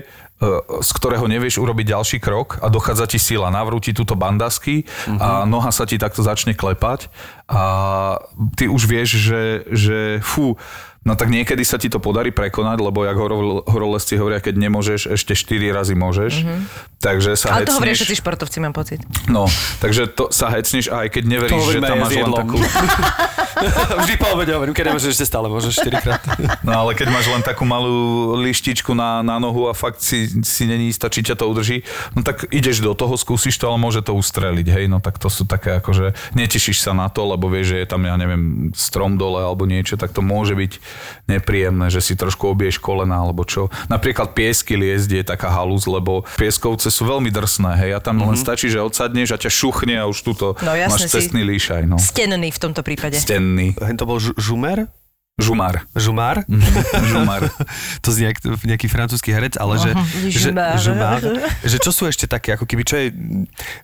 [0.83, 3.55] z ktorého nevieš urobiť ďalší krok a dochádza ti sila.
[3.55, 7.07] Navrú ti túto bandasky a noha sa ti takto začne klepať
[7.47, 7.63] a
[8.59, 10.59] ty už vieš, že, že fú,
[11.03, 15.01] No tak niekedy sa ti to podarí prekonať, lebo jak horol, horolezci hovoria, keď nemôžeš,
[15.11, 16.47] ešte 4 razy môžeš.
[17.03, 18.07] Takže sa Ale to hovoria hecneš.
[18.07, 19.03] všetci športovci, mám pocit.
[19.27, 19.51] No,
[19.83, 22.57] takže to sa hecneš a aj keď neveríš, To že tam máš len takú...
[24.07, 26.23] vždy po obede hovorím, keď nemôžeš, ešte stále môžeš 4 krát.
[26.67, 30.63] No ale keď máš len takú malú lištičku na, na nohu a fakt si, si
[30.71, 31.83] není istá, či ťa to udrží,
[32.15, 35.27] no tak ideš do toho, skúsiš to, ale môže to ustreliť, hej, no tak to
[35.27, 39.19] sú také akože, netešíš sa na to, lebo vieš, že je tam, ja neviem, strom
[39.19, 40.73] dole alebo niečo, tak to môže byť
[41.27, 43.69] nepríjemné, že si trošku obieš kolena alebo čo.
[43.89, 48.39] Napríklad piesky liezť je taká halúz, lebo pieskovce sú veľmi drsné, hej, a tam len
[48.39, 51.97] stačí, že odsadneš a ťa šuchne a už tuto No jasne máš cestný líšaj, no.
[51.99, 53.19] Stenný v tomto prípade.
[53.19, 53.75] Stenný.
[53.79, 54.87] Hen to bol žu- žumer?
[55.41, 55.89] Žumár.
[55.97, 56.45] Žumár?
[57.09, 57.49] Žumár.
[58.05, 59.91] to znie jak, nejaký francúzsky herec, ale že,
[60.29, 60.77] že, žumár.
[60.77, 61.21] žumár,
[61.65, 63.17] že čo sú ešte také, ako keby, čo je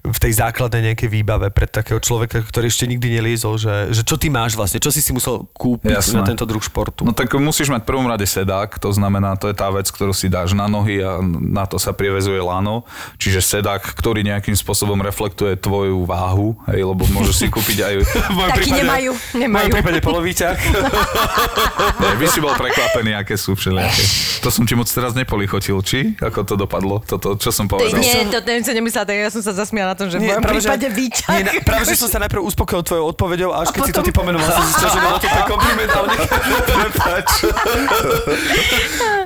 [0.04, 4.20] v tej základnej nejakej výbave pre takého človeka, ktorý ešte nikdy neliezol, že, že čo
[4.20, 6.20] ty máš vlastne, čo si si musel kúpiť Jasné.
[6.20, 7.08] na tento druh športu?
[7.08, 10.12] No tak musíš mať v prvom rade sedák, to znamená, to je tá vec, ktorú
[10.12, 12.84] si dáš na nohy a na to sa privezuje lano,
[13.16, 17.94] čiže sedák, ktorý nejakým spôsobom reflektuje tvoju váhu, hej, lebo môžeš si kúpiť aj...
[18.04, 19.68] v mojom Takí nemajú, V nemajú.
[19.72, 20.56] prípade polovíťak.
[22.02, 24.02] Nie, by si bol prekvapený, aké sú všelijaké.
[24.42, 26.14] To som ti moc teraz nepolichotil, či?
[26.18, 27.02] Ako to dopadlo?
[27.02, 27.98] Toto, čo som povedal?
[27.98, 30.44] Nie, to ten sa nemyslela, tak ja som sa zasmiala na tom, že v mojom
[30.46, 31.42] prípade výťah.
[31.42, 34.12] Nie, práve, že som sa najprv uspokojil tvojou odpoveďou a až keď si to ty
[34.14, 36.16] pomenoval, som zistil, že bolo to ten kompliment, ale ne...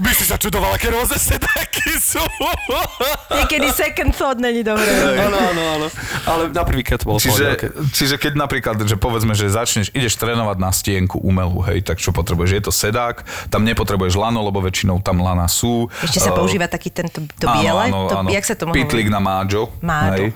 [0.02, 2.22] By si sa čudovala, aké rôzne sedáky sú.
[3.30, 4.90] Niekedy second thought není dobré.
[5.22, 5.86] Áno, áno, áno.
[6.26, 7.70] Ale na prvýkrát to bolo Čiže, pohode, okay.
[7.94, 12.10] čiže keď napríklad, že povedzme, že začneš, ideš trénovať na stienku umelú, hej, tak čo
[12.10, 12.50] potrebuješ?
[12.58, 15.86] Je to sedák, tam nepotrebuješ lano, lebo väčšinou tam lana sú.
[16.02, 19.70] Ešte sa Eh, používa taký tento to biele, to, jak sa to Pitlík na máďo.
[19.78, 20.34] Máďo.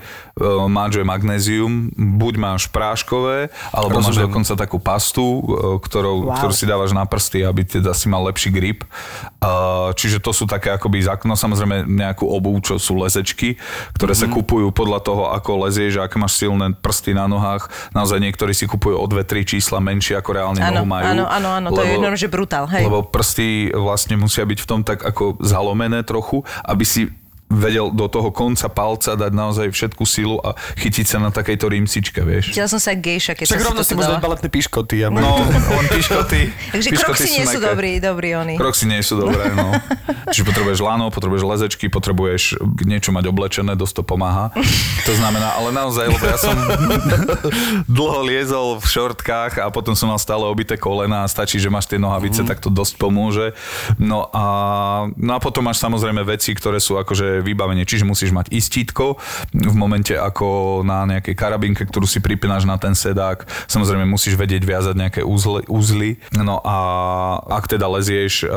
[0.69, 4.29] Máďo je magnézium, buď máš práškové, alebo máš Rozumiem.
[4.29, 6.37] dokonca takú pastu, eh, ktorou, Wow.
[6.37, 8.85] ktorú si dávaš na prsty, aby teda si mal lepší grip.
[8.85, 9.49] Eh,
[9.97, 13.57] Čiže to sú také akoby, zák- no samozrejme nejakú obuv, čo sú lezečky,
[13.93, 14.35] ktoré sa Mhm.
[14.35, 17.73] kupujú podľa toho, ako lezieš, aké máš silné prsty na nohách.
[17.93, 21.07] Naozaj niektorí si kupujú o dve, tri čísla menšie, ako reálne Áno, nohu majú.
[21.07, 22.85] áno, áno, áno, to je jedno, že brutál, hej.
[22.85, 27.09] Lebo prsty vlastne musia byť v tom tak ako zalomené trochu, aby si
[27.49, 32.21] vedel do toho konca palca dať naozaj všetku silu a chytiť sa na takejto rímsičke,
[32.21, 32.51] vieš.
[32.51, 34.25] Cítila som sa gejša, keď Však som rovno si môžeš dať dala.
[34.25, 34.97] baletné piškoty.
[35.01, 36.41] A No, len piškoty.
[36.75, 38.55] Takže piškoty kroksy nie sú dobrí, dobrí oni.
[38.55, 39.71] Kroksy nie sú dobré, no.
[40.35, 42.43] Čiže potrebuješ lano, potrebuješ lezečky, potrebuješ
[42.83, 44.51] niečo mať oblečené, dosť to pomáha.
[45.07, 46.51] To znamená, ale naozaj, lebo ja som
[47.89, 51.87] dlho liezol v šortkách a potom som mal stále obité kolena a stačí, že máš
[51.87, 52.49] tie nohavice, Mhm.
[52.49, 53.55] tak to dosť pomôže.
[53.97, 54.45] No a,
[55.11, 59.17] no a potom máš samozrejme veci, ktoré sú akože vybavenie, čiže musíš mať istítko
[59.53, 63.45] v momente ako na nejakej karabinke, ktorú si pripínaš na ten sedák.
[63.69, 66.21] Samozrejme musíš vedieť viazať nejaké úzly, úzly.
[66.37, 66.77] No a
[67.47, 68.51] ak teda lezieš eh,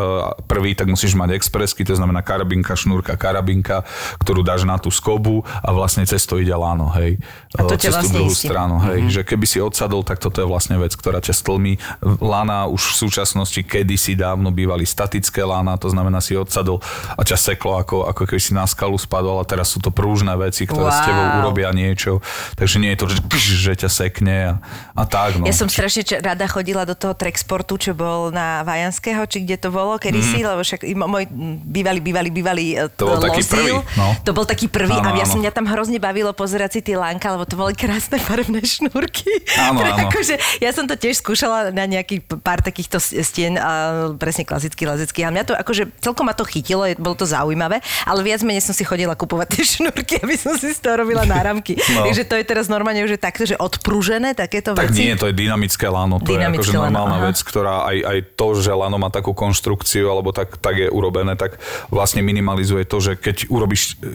[0.46, 3.84] prvý, tak musíš mať expresky, to znamená karabinka, šnúrka, karabinka,
[4.22, 7.20] ktorú dáš na tú skobu a vlastne cez to ide láno, hej.
[7.58, 8.48] A to ťa cez tú vlastne druhú istí.
[8.48, 9.00] stranu, hej.
[9.10, 11.82] Že keby si odsadol, tak toto je vlastne vec, ktorá ťa stlmí.
[12.22, 16.82] Lana už v súčasnosti kedysi dávno bývali statické lána, to znamená si odsadol
[17.16, 20.32] a ťa seklo ako, ako keby si na skalu spadol a teraz sú to prúžne
[20.36, 21.06] veci, ktoré s Wow.
[21.06, 22.22] tebou urobia niečo.
[22.54, 24.54] Takže nie je to, že, že ťa sekne a,
[24.94, 25.36] a tak.
[25.36, 25.44] No.
[25.44, 29.70] Ja som strašne rada chodila do toho Trexportu, čo bol na Vajanského, či kde to
[29.70, 31.26] bolo kedysi, lebo však môj
[31.64, 34.08] bývalý, bývalý, bývalý e, To bol taký prvý, no.
[34.22, 35.32] To bol taký prvý Áno, a ja áno.
[35.32, 39.26] som mňa tam hrozne bavilo pozerať si tie lánka, lebo to boli krásne farebné šnúrky.
[39.56, 40.08] Áno, Ktoré áno.
[40.08, 43.72] Akože, ja som to tiež skúšala na nejaký pár takýchto s- stien, a
[44.14, 45.24] presne klasický lezecký.
[45.24, 48.59] A mňa to akože celkom ma to chytilo, je- bolo to zaujímavé, ale viac menej
[48.62, 51.76] som si chodila kupovať tie šnúrky, aby som si z toho robila náramky.
[51.90, 52.06] No.
[52.06, 55.10] Takže to je teraz normálne už takto, že odprúžené takéto Tak veci.
[55.10, 57.26] nie, to je dynamické lano, to Dynamické je akože lano, normálna aha.
[57.34, 61.34] vec, ktorá aj, aj to, že lano má takú konštrukciu, alebo tak, tak je urobené,
[61.34, 61.58] tak
[61.90, 64.14] vlastne minimalizuje to, že keď urobíš e,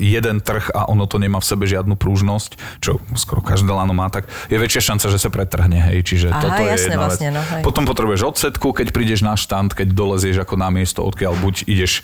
[0.00, 4.08] jeden trh a ono to nemá v sebe žiadnu prúžnosť, čo skoro každé lano má,
[4.08, 7.28] tak je väčšia šanca, že sa pretrhne, hej, čiže Aha, toto je jasné, jedna vlastne,
[7.28, 7.36] vec.
[7.36, 7.62] no, hej.
[7.62, 12.00] Potom potrebuješ odsetku, keď prídeš na štand, keď dolezieš ako na miesto, odkiaľ buď ideš
[12.00, 12.02] e,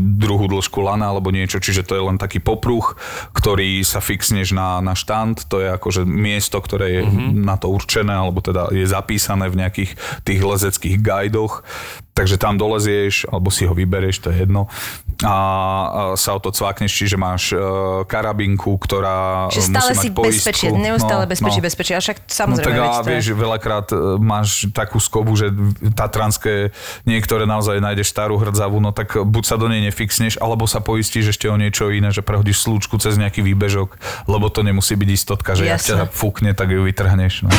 [0.00, 2.92] druhú dĺžku lana alebo niečo, čiže to je len taký popruh,
[3.32, 7.42] ktorý sa fixneš na, na štand, to je akože miesto, ktoré je mm-hmm.
[7.42, 11.64] na to určené, alebo teda je zapísané v nejakých tých lezeckých guidoch,
[12.12, 14.68] takže tam dolezieš, alebo si ho vyberieš, to je jedno,
[15.22, 15.36] a,
[16.12, 17.60] sa o to cvakneš, čiže máš e,
[18.04, 20.36] karabinku, ktorá Že e, stále musí si mať poistku.
[20.44, 21.94] bezpečie, neustále bezpečie, bezpečie.
[21.94, 25.32] A však No samozrejme, tak veď a to je- vieš, veľakrát e, máš takú skobu,
[25.32, 25.48] že
[25.92, 30.80] tatranské niektoré naozaj nájdeš starú hrdzavú, no tak buď sa do nej nefixneš, alebo sa
[30.80, 33.96] poistíš ešte o niečo iné, že prehodíš slúčku cez nejaký výbežok,
[34.26, 37.46] lebo to nemusí byť istotka, že ak ťa fúkne, tak ju vytrhneš.
[37.46, 37.50] No.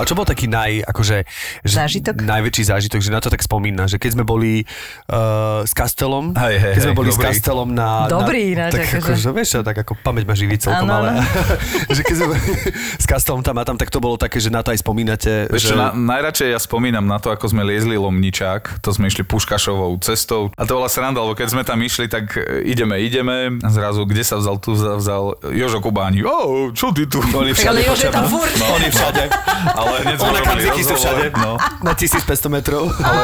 [0.00, 1.16] A čo bol taký naj, akože,
[1.62, 2.22] že Zážitok?
[2.22, 4.66] najväčší zážitok, že na to tak spomína, že keď sme boli
[5.10, 7.26] uh, s Kastelom, Hej, hej, keď sme hej, boli s dobrý.
[7.30, 7.88] Kastelom na...
[8.10, 9.14] Dobrý na, ináč, tak akože.
[9.14, 11.22] akože, vieš, tak ako pamäť ma živí celkom, ale...
[11.96, 12.42] že keď sme boli
[13.02, 15.72] s Kastelom tam a tam, tak to bolo také, že na to aj spomínate, Vieš
[15.72, 15.78] že...
[15.78, 20.50] na, najradšej ja spomínam na to, ako sme liezli Lomničák, to sme išli Puškašovou cestou
[20.54, 24.06] a to bola sranda, lebo keď sme tam išli, tak e, ideme, ideme, a zrazu,
[24.06, 27.20] kde sa vzal, tu sa vzal Jožo Kubáni, o, čo ty tu?
[27.34, 28.54] Oni ale všade Jože je tam furt.
[28.56, 29.22] No, oni všade.
[29.84, 31.24] Ale hneď sme Ona robili sú všade.
[31.34, 31.52] No.
[31.80, 32.88] Na 1500 metrov.
[32.96, 33.22] Ale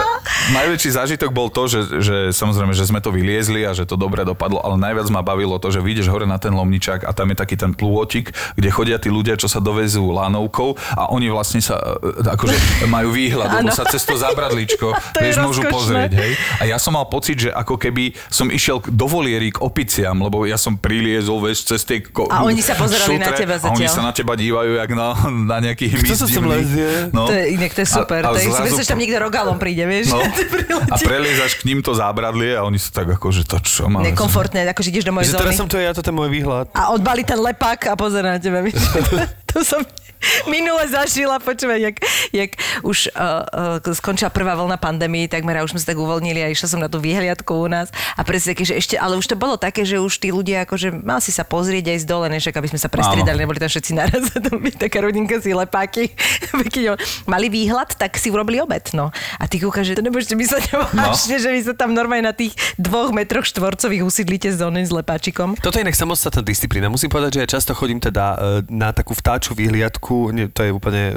[0.53, 4.23] najväčší zážitok bol to, že, že samozrejme, že sme to vyliezli a že to dobre
[4.23, 7.37] dopadlo, ale najviac ma bavilo to, že vyjdeš hore na ten lomničák a tam je
[7.37, 11.79] taký ten plôtik, kde chodia tí ľudia, čo sa dovezú lánovkou a oni vlastne sa
[11.79, 12.57] e, akože
[12.87, 14.93] majú výhľad, lebo sa cez to zábradličko,
[15.23, 16.33] vieš, môžu pozrieť, hej.
[16.61, 20.45] A ja som mal pocit, že ako keby som išiel do voliery k opiciam, lebo
[20.45, 23.73] ja som priliezol, vieš, cez tie ko- A oni sa pozerali na šutre teba A
[23.73, 23.95] oni zatiaľ.
[23.95, 26.57] sa na teba dívajú, jak na, na nejaký hmyz Kto sa sem divný.
[26.57, 26.91] lezie?
[27.11, 27.23] No.
[27.27, 28.21] To je, inak to je super.
[28.21, 30.11] A- a to je, zrazu myslíš, že tam niekto rogalom príde, vieš?
[30.11, 30.25] No,
[30.93, 34.01] a preliezaš k ním to zábradlie a oni sú tak ako, že to čo má.
[34.01, 35.61] Nekomfortné, akože ideš do mojej Že teraz zóny.
[35.61, 36.73] som to ja, toto je môj výhľad.
[36.73, 38.81] A odbalí ten lepák a pozera na teba, vieš?
[39.51, 39.83] To som
[40.49, 41.97] minule zažila, počúvaj, jak,
[42.33, 42.51] jak
[42.85, 46.53] už uh, uh, skončila prvá vlna pandémie, takmer a už sme sa tak uvoľnili a
[46.53, 49.37] išla som na tú výhliadku u nás a presne také, že ešte, ale už to
[49.37, 52.53] bolo také, že už tí ľudia akože mal si sa pozrieť aj z dole, než
[52.53, 56.13] aby sme sa prestriedali, neboli tam všetci naraz, to by taká rodinka si lepáky,
[56.53, 57.01] keď
[57.33, 59.09] mali výhľad, tak si urobili obed, no.
[59.41, 61.43] A ty kúkaš, že to nebudete mysleť vážne, no.
[61.43, 65.57] že vy sa tam normálne na tých dvoch metroch štvorcových usídlite s oným s lepáčikom.
[65.57, 66.93] Toto je inak samostatná disciplína.
[66.93, 68.37] Musím povedať, že ja často chodím teda e,
[68.69, 71.17] na takú vtáču výhliadku, nie, to je úplne...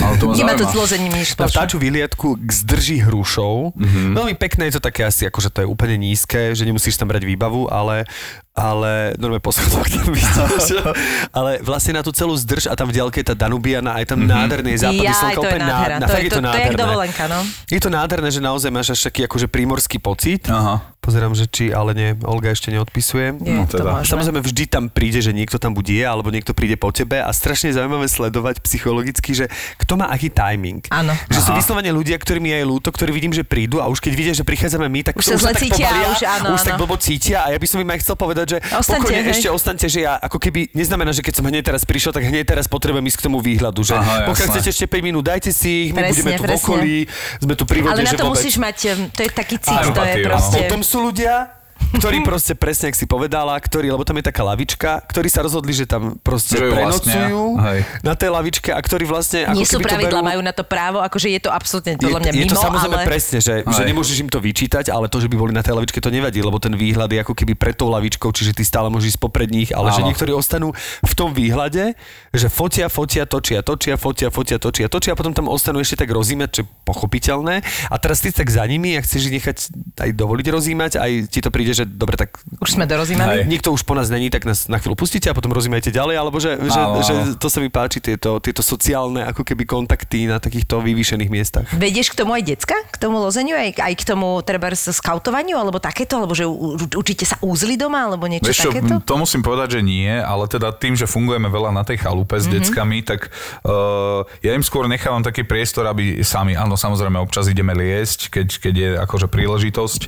[0.00, 0.32] Ale to
[0.72, 1.52] lozením nič Na spoločné.
[1.52, 3.76] vtáču výliadku k zdrží hrušou.
[3.76, 4.16] Mm-hmm.
[4.16, 7.28] Veľmi pekné je to také asi, akože to je úplne nízke, že nemusíš tam brať
[7.28, 8.08] výbavu, ale
[8.52, 10.84] ale normálne po schodoch tam vidíš.
[11.32, 14.28] ale vlastne na tú celú zdrž a tam v ďalke je tá Danubiana, aj tam
[14.28, 14.68] mm-hmm.
[14.68, 15.94] je Jaj, slnko, to je úplne ná- nádhera.
[15.96, 17.38] na- To je- je to to- to je dovolenka, no.
[17.66, 20.44] Je to nádherné, že naozaj máš až taký akože prímorský pocit.
[20.52, 20.84] Aha.
[21.02, 23.34] Pozerám, že či, ale nie, Olga ešte neodpisuje.
[23.42, 24.06] Je No to teda.
[24.06, 27.26] Samozrejme, vždy tam príde, že niekto tam bude je, alebo niekto príde po tebe a
[27.34, 29.50] strašne je zaujímavé sledovať psychologicky, že
[29.82, 30.78] kto má aký timing.
[30.94, 31.10] Áno.
[31.26, 34.12] Že sú vyslovene ľudia, ktorí mi je ľúto, ktorí vidím, že prídu a už keď
[34.14, 36.74] vidia, že prichádzame my, tak Už sa zle tak cítia, pobalia, už áno, už tak
[36.74, 36.80] áno.
[36.86, 39.32] blbo cítia a ja by som im aj chcel povedať, že Ostaňte, pokojne hej.
[39.34, 42.44] ešte ostaňte, že ja ako keby, neznamená, že keď som hneď teraz prišiel, tak hneď
[42.44, 44.54] teraz potrebujem ísť k tomu výhľadu, že Aha, pokiaľ jasné.
[44.60, 46.62] chcete ešte 5 minút, dajte si ich, my Presne, budeme tu v presne.
[46.62, 46.96] okolí,
[47.38, 48.34] sme tu pri vode, Ale na to vôbec.
[48.36, 48.76] musíš mať,
[49.12, 50.58] to je taký cít, Aj to je proste...
[50.62, 51.61] Potom sú ľudia,
[51.92, 55.72] ktorí proste presne, ak si povedala, ktorí, lebo tam je taká lavička, ktorí sa rozhodli,
[55.76, 57.80] že tam proste Že prenocujú vlastnia, hej.
[58.00, 59.48] na tej lavičke a ktorí vlastne...
[59.48, 61.94] Ako Nie sú keby to pravidla, berú- majú na to právo, akože je to absolútne
[62.00, 63.06] podľa mňa je, je mimo, to samozrejme ale...
[63.06, 63.88] presne, že, že Hej.
[63.92, 66.58] nemôžeš im to vyčítať, ale to, že by boli na tej lavičke, to nevadí, lebo
[66.58, 69.70] ten výhľad je ako keby pred tou lavičkou, čiže ty stále môžeš ísť popred nich,
[69.70, 70.08] ale že Áno.
[70.10, 71.94] niektorí ostanú v tom výhľade,
[72.32, 76.10] že fotia, fotia, točia, točia, fotia, fotia, točia, točia a potom tam ostanú ešte tak
[76.10, 77.62] rozímať, čo je pochopiteľné.
[77.92, 79.56] A teraz ty si tak za nimi a chceš ich nechať
[80.00, 83.42] aj dovoliť rozímať, aj ti to príde, že dobre, tak Už sme dorozímali.
[83.42, 83.50] Hej.
[83.50, 86.36] nikto už po nás není, tak nás na chvíľu pustíte a potom rozímajte ďalej, alebo
[86.38, 90.38] že, že, Áno, že to sa mi páči, tieto, tieto sociálne ako keby kontakty na
[90.38, 91.66] takýchto vyvýšených miestach.
[91.72, 92.76] Vedieš k tomu aj decka?
[92.92, 93.56] K tomu lozeniu?
[93.56, 95.56] Aj, aj k tomu treba skautovaniu?
[95.56, 96.20] Alebo takéto?
[96.20, 98.06] Alebo že u, učíte sa úzli doma?
[98.06, 99.00] Alebo niečo Vieš čo, takéto?
[99.02, 102.46] to musím povedať, že nie, ale teda tým, že fungujeme veľa na tej chalupe s
[102.46, 102.54] mm-hmm.
[102.60, 103.32] deckami, tak
[103.64, 108.48] uh, ja im skôr nechávam taký priestor, aby sami, áno, samozrejme občas ideme liesť, keď,
[108.60, 110.00] keď je akože príležitosť.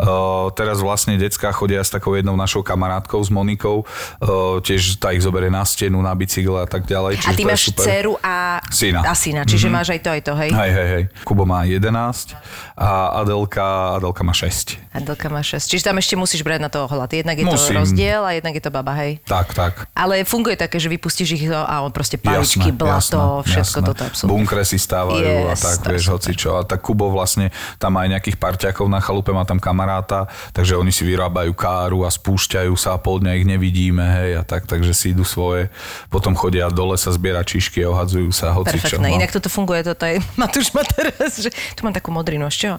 [0.00, 5.12] Uh, teraz vlastne decka chodia s takou jednou našou kamarátkou, s Monikou, uh, tiež tá
[5.12, 7.20] ich zoberie na stenu, na bicykle a tak ďalej.
[7.20, 7.84] A čiže ty to je máš super.
[7.84, 8.34] dceru a
[8.72, 9.00] Syna.
[9.04, 9.76] a syna čiže mm-hmm.
[9.76, 10.50] máš aj to, aj to, hej?
[10.50, 11.04] Hej, hej, hej.
[11.28, 12.36] Kubo má 11
[12.80, 12.88] a
[13.20, 14.80] Adelka, Adelka má 6.
[14.90, 15.70] Adelka má 6.
[15.70, 17.06] Čiže tam ešte musíš brať na to ohľad.
[17.14, 17.78] Jednak je Musím.
[17.78, 19.22] to rozdiel a jednak je to baba, hej?
[19.22, 19.86] Tak, tak.
[19.94, 23.86] Ale funguje také, že vypustíš ich a on proste paličky, Jasné, blato, jasné, všetko jasné.
[23.86, 24.32] toto absolútne.
[24.34, 26.58] Bunkre si stávajú a Yes, tak, to vieš, hoci čo.
[26.58, 30.90] A tak Kubo vlastne tam aj nejakých parťakov na chalupe, má tam kamaráta, takže oni
[30.90, 34.90] si vyrábajú káru a spúšťajú sa a pol dňa ich nevidíme, hej, a tak, takže
[34.90, 35.70] si idú svoje.
[36.10, 38.98] Potom chodia dole sa zbierať čišky a ohadzujú sa hoci čo.
[38.98, 39.06] Perfektné.
[39.06, 39.14] no.
[39.22, 42.74] Inak toto funguje, toto je, Matúš má teraz, že tu mám takú modrinu, ešte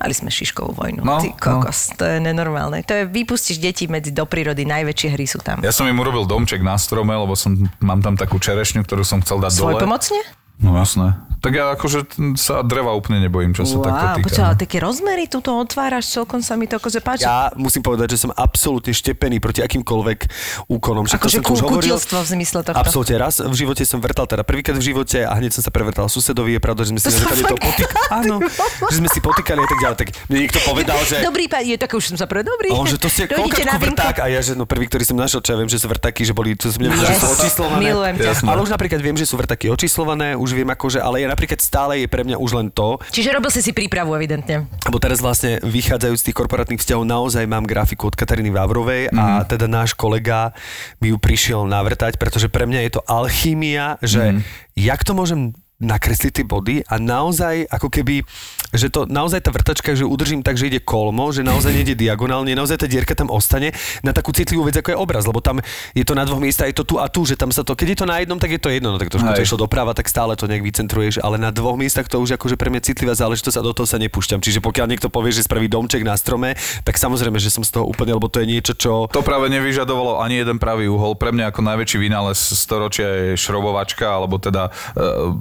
[0.00, 1.04] Mali sme šiškovú vojnu.
[1.04, 2.80] No, Ty kokos, to je nenormálne.
[2.88, 5.60] To je, vypustíš deti medzi do prírody, najväčšie hry sú tam.
[5.60, 7.52] Ja som im urobil domček na strome, lebo som,
[7.84, 9.84] mám tam takú čerešňu, ktorú som chcel dať Svoj dole.
[9.84, 10.20] pomocne?
[10.60, 11.16] No jasné.
[11.40, 12.04] Tak ja akože
[12.36, 14.24] sa dreva úplne nebojím, čo sa takto týka.
[14.28, 14.46] počkaj, no.
[14.46, 17.24] ale také rozmery tu to otváraš, celkom sa mi to akože páči.
[17.24, 20.18] Ja musím povedať, že som absolútne štepený proti akýmkoľvek
[20.68, 21.08] úkonom.
[21.08, 21.96] Však to Akože som hovoril.
[21.96, 22.76] kutilstvo v zmysle tohto.
[22.76, 23.16] Absolútne.
[23.16, 26.52] Raz v živote som vrtal, teda prvýkrát v živote a hneď som sa prevrtal susedovi.
[26.52, 27.88] Je pravda, že sme si To na fakt- potýkali.
[28.20, 28.36] Áno,
[28.84, 29.96] že sme si potýkali a tak ďalej.
[29.96, 31.24] Tak mne niekto povedal, že...
[31.24, 32.68] Dobrý pán, je také, už som sa pre dobrý.
[32.68, 33.80] On, že to ste koľko vínko.
[33.80, 36.20] vrták a ja, že no prvý, ktorý som našiel, čo ja viem, že sú vrtaky,
[36.20, 37.80] že boli, to som nevedel, že Yes, sú očíslované.
[37.80, 38.32] milujem ťa.
[38.44, 42.02] Ale už napríklad viem, že sú vrtaky očíslované, už viem akože, ale ja napríklad stále
[42.02, 44.66] je pre mňa už len to, Čiže robil si si prípravu, evidentne.
[44.86, 49.44] lebo teraz vlastne vychádzajúc z tých korporátnych vzťahov naozaj mám grafiku od Kataríny Vávrovej a
[49.46, 50.52] teda náš kolega
[50.98, 54.40] mi ju prišiel navrtať, pretože pre mňa je to alchýmia, že
[54.76, 58.20] jak to môžem nakresliť tie body a naozaj ako keby,
[58.76, 62.52] že to naozaj tá vrtačka, že udržím tak, že ide kolmo, že naozaj nejde diagonálne,
[62.52, 63.72] naozaj tá dierka tam ostane
[64.04, 65.64] na takú citlivú vec, ako je obraz, lebo tam
[65.96, 67.96] je to na dvoch miestach, je to tu a tu, že tam sa to, keď
[67.96, 70.06] je to na jednom, tak je to jedno, no tak trošku to išlo doprava, tak
[70.06, 73.56] stále to nejak vycentruješ, ale na dvoch miestach to už akože pre mňa citlivá záležitosť
[73.56, 74.44] a do toho sa nepúšťam.
[74.44, 77.88] Čiže pokiaľ niekto povie, že spraví domček na strome, tak samozrejme, že som z toho
[77.88, 79.08] úplne, lebo to je niečo, čo...
[79.08, 81.16] To práve nevyžadovalo ani jeden pravý uhol.
[81.16, 85.32] Pre mňa ako najväčší vynález storočia je šrobovačka, alebo teda uh,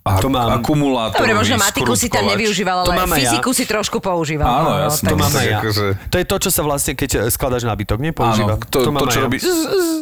[0.00, 0.56] a, To mám.
[0.56, 1.20] akumulátor.
[1.20, 3.30] Dobre, možno matiku si tam nevyužíval, To ale mám aj ja.
[3.30, 4.48] fyziku si trošku používal.
[4.48, 5.06] Áno, No, jasné.
[5.06, 5.60] To mám ja.
[5.60, 8.56] akože- To je to, čo sa vlastne, keď skladaš nábytok, nepoužíva.
[8.56, 9.24] Áno, to, to, to čo ja.
[9.24, 9.36] robí...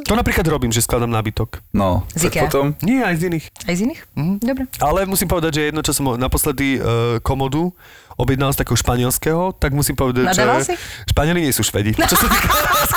[0.01, 1.61] To napríklad robím, že skladám nábytok.
[1.71, 2.79] No, Z tak potom...
[2.81, 3.47] Nie, aj z iných.
[3.61, 4.01] Aj z iných?
[4.15, 4.35] Mhm.
[4.41, 4.63] Dobre.
[4.79, 6.83] Ale musím povedať, že jedno, čo som naposledy uh,
[7.21, 7.69] komodu
[8.15, 10.75] objednal z takého španielského, tak musím povedať, Nadával že si?
[11.07, 11.95] Španieli nie sú švedi.
[12.03, 12.49] Čo sa týka...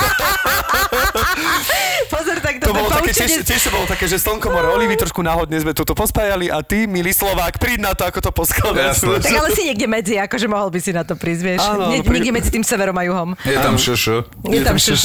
[2.82, 5.70] Bolo také, poučenie- tiež, tiež to bolo také, že slnko more olivy, trošku náhodne sme
[5.70, 8.90] toto pospájali a ty, milý Slovák, príď na to, ako to poskladať.
[8.92, 9.14] Jasné.
[9.20, 11.62] Tak ale si niekde medzi, akože mohol by si na to prísť, vieš.
[11.62, 13.28] Áno, Nie, Niekde medzi tým severom a juhom.
[13.40, 14.04] Je tam šš.
[14.44, 15.02] Je tam šš,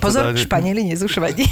[0.00, 1.44] Pozor, Španieli nie sú Švedi.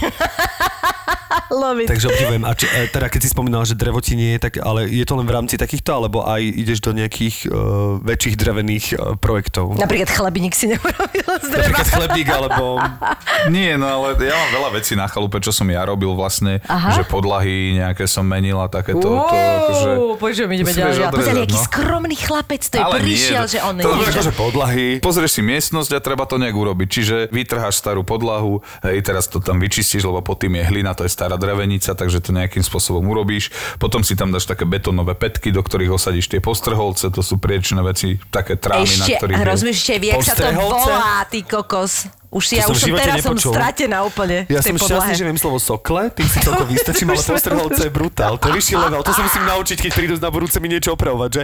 [1.62, 1.88] Love it.
[1.88, 2.42] Takže obdivujem.
[2.46, 5.04] A či, e, teda keď si spomínal, že drevo ti nie je, tak, ale je
[5.04, 9.76] to len v rámci takýchto, alebo aj ideš do nejakých uh, väčších drevených uh, projektov?
[9.76, 11.62] Napríklad chlebník si neurobil z dreva.
[11.72, 12.64] Napríklad chlebník, alebo...
[13.54, 16.98] Nie, no ale ja mám veľa vecí na chalupe, čo som ja robil vlastne, Aha.
[16.98, 19.02] že podlahy nejaké som menil a takéto.
[19.02, 20.92] to, akože, Počujem, ideme ďalej.
[20.96, 21.64] Pozri, odrezať, aký no.
[21.66, 24.86] skromný chlapec, to je Ale prišiel, že on to nie, Akože podlahy.
[25.02, 26.88] Pozrieš si miestnosť a treba to nejak urobiť.
[26.88, 31.04] Čiže vytrháš starú podlahu, hej, teraz to tam vyčistíš, lebo pod tým je hlina, to
[31.04, 33.50] je stará drevenica, takže to nejakým spôsobom urobíš.
[33.82, 37.82] Potom si tam dáš také betónové petky, do ktorých osadíš tie postrholce, to sú priečné
[37.82, 39.34] veci, také trámy, na Ešte, ktorých...
[39.34, 42.06] a je- rozumieš, vie, jak sa to volá, ty kokos.
[42.28, 43.52] Už si, To ja som už som teraz som nepočul.
[43.52, 45.12] stratená úplne Ja som šťastný, podlahe.
[45.12, 48.34] že viem slovo sokle, tým si celko vystačím, ale postrholce je brutál.
[48.36, 49.00] To je vyšší level.
[49.00, 51.42] To sa musím naučiť, keď prídu na budúce mi niečo opravovať, že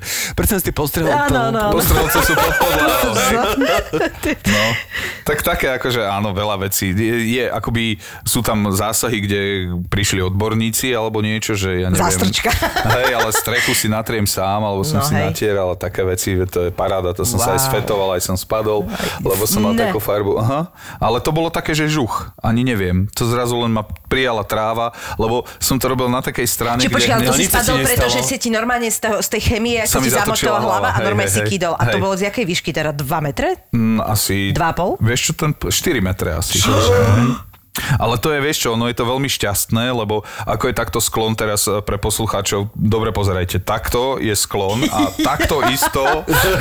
[0.61, 1.15] tie postrholce.
[1.33, 1.73] Áno, áno, áno.
[1.73, 2.53] Postrholce sú pod.
[4.43, 4.65] No,
[5.23, 6.91] tak také akože áno, veľa vecí.
[6.91, 9.41] Je, je akoby, sú tam zásahy, kde
[9.87, 12.03] prišli odborníci alebo niečo, že ja neviem.
[12.03, 12.51] Zástrčka.
[12.95, 15.25] Hej, ale strechu si natriem sám, alebo som No, si hej.
[15.25, 17.69] natieral a také veci, to je paráda, to som sa aj Wow.
[17.69, 18.87] sfetoval, aj som spadol,
[19.21, 19.83] lebo som mal Ne.
[19.85, 20.39] takú farbu.
[20.39, 20.72] Aha.
[20.99, 23.07] Ale to bolo také, že žuch, ani neviem.
[23.15, 27.15] To zrazu len ma prijala tráva, lebo som to robil na takej strane, Čiže počkaj,
[27.17, 30.01] ale to si ti spadol, pretože si ti normálne z, toho, z tej chemie, ako
[30.03, 31.75] si zamotala hlava a hej, normálne hej, si kýdol.
[31.77, 32.03] A to Hej.
[32.03, 32.91] bolo z jakej výšky teda?
[32.95, 33.49] 2 metre?
[33.73, 34.51] Mm, asi...
[34.53, 34.97] Dva a pol?
[35.01, 36.61] Vieš čo, ten 4 metre asi.
[37.97, 41.33] Ale to je, vieš čo, no je to veľmi šťastné, lebo ako je takto sklon
[41.33, 46.05] teraz e, pre poslucháčov, dobre pozerajte, takto je sklon a takto isto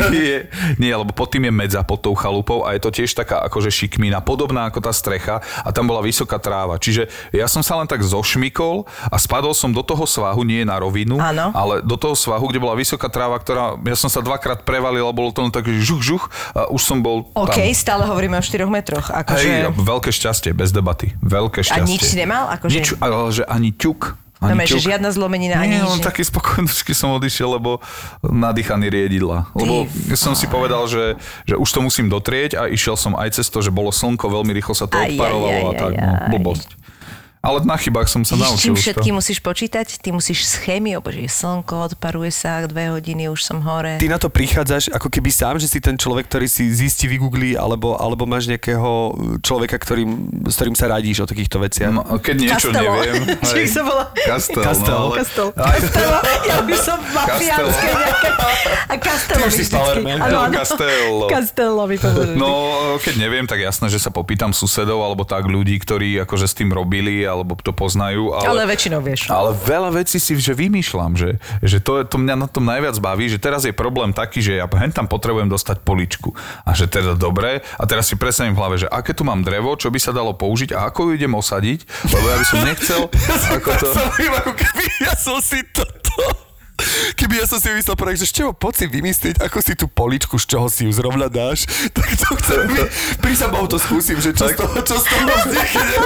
[0.08, 0.48] je,
[0.80, 3.68] nie, lebo pod tým je medza pod tou chalupou a je to tiež taká akože
[3.68, 6.80] šikmina, podobná ako tá strecha a tam bola vysoká tráva.
[6.80, 10.80] Čiže ja som sa len tak zošmikol a spadol som do toho svahu, nie na
[10.80, 11.52] rovinu, Áno.
[11.52, 15.12] ale do toho svahu, kde bola vysoká tráva, ktorá, ja som sa dvakrát prevalil a
[15.12, 16.24] bolo to len taký žuch, žuch
[16.56, 17.76] a už som bol OK, tam.
[17.76, 19.12] stále hovoríme o 4 metroch.
[19.12, 19.44] Akože...
[19.44, 21.01] Hej, veľké šťastie, bez debaty.
[21.18, 21.90] Veľké A šťastie.
[21.90, 22.50] nič si nemal?
[22.50, 22.74] Akože...
[22.76, 24.20] Nič, ale že ani ťuk.
[24.42, 24.90] No, Ani že ťuk.
[24.90, 26.02] žiadna zlomenina, ani Nie, len nič.
[26.02, 27.78] taký spokojnočky som odišiel, lebo
[28.22, 29.54] nadýchaný riedidla.
[29.54, 31.14] Lebo som si povedal, že,
[31.46, 34.50] že už to musím dotrieť a išiel som aj cez to, že bolo slnko, veľmi
[34.52, 35.92] rýchlo sa to odparovalo a tak.
[35.94, 36.81] No, blbosť.
[37.42, 39.98] Ale na chybách som sa Vidíš, naučil čím všetky musíš počítať?
[39.98, 43.98] Ty musíš s chémiou, bože, slnko, odparuje sa, dve hodiny, už som hore.
[43.98, 47.58] Ty na to prichádzaš ako keby sám, že si ten človek, ktorý si zistí, vygooglí,
[47.58, 51.90] alebo, alebo máš nejakého človeka, ktorým, s ktorým sa radíš o takýchto veciach.
[51.90, 52.94] No, keď niečo Kastelo.
[53.02, 53.22] neviem.
[53.50, 53.68] Či hej.
[53.74, 54.06] sa volá?
[54.14, 54.62] Kastel.
[54.62, 54.94] Kastel.
[54.94, 55.16] No, ale...
[55.18, 55.48] Kastel.
[55.58, 56.18] Kastelo.
[56.46, 58.30] Ja už som mafiánske nejaké.
[58.86, 60.40] A Kastelo Ty už si áno.
[60.54, 61.26] Castello.
[61.26, 61.98] Castello mi.
[62.38, 62.52] No,
[63.02, 66.70] keď neviem, tak jasné, že sa popýtam susedov alebo tak ľudí, ktorí akože s tým
[66.70, 68.36] robili alebo to poznajú.
[68.36, 69.32] Ale, Ale väčšinou vieš.
[69.32, 73.32] ale veľa vecí si že vymýšľam, že, že to, to mňa na tom najviac baví,
[73.32, 76.34] že teraz je problém taký, že ja hen tam potrebujem dostať poličku.
[76.66, 79.78] A že teda dobre, a teraz si predstavím v hlave, že aké tu mám drevo,
[79.80, 81.80] čo by sa dalo použiť a ako ju idem osadiť,
[82.10, 83.02] lebo ja by som nechcel,
[83.62, 83.88] ako to...
[85.02, 86.51] Ja som si toto...
[87.16, 90.36] Keby ja som si vymyslel projekt, že Števo, poď si vymyslieť, ako si tú poličku,
[90.40, 92.84] z čoho si ju zrovna dáš, tak to chcem my...
[93.22, 95.98] Pri Bohu to skúsim, že čo z toho, čo z toho vznikne.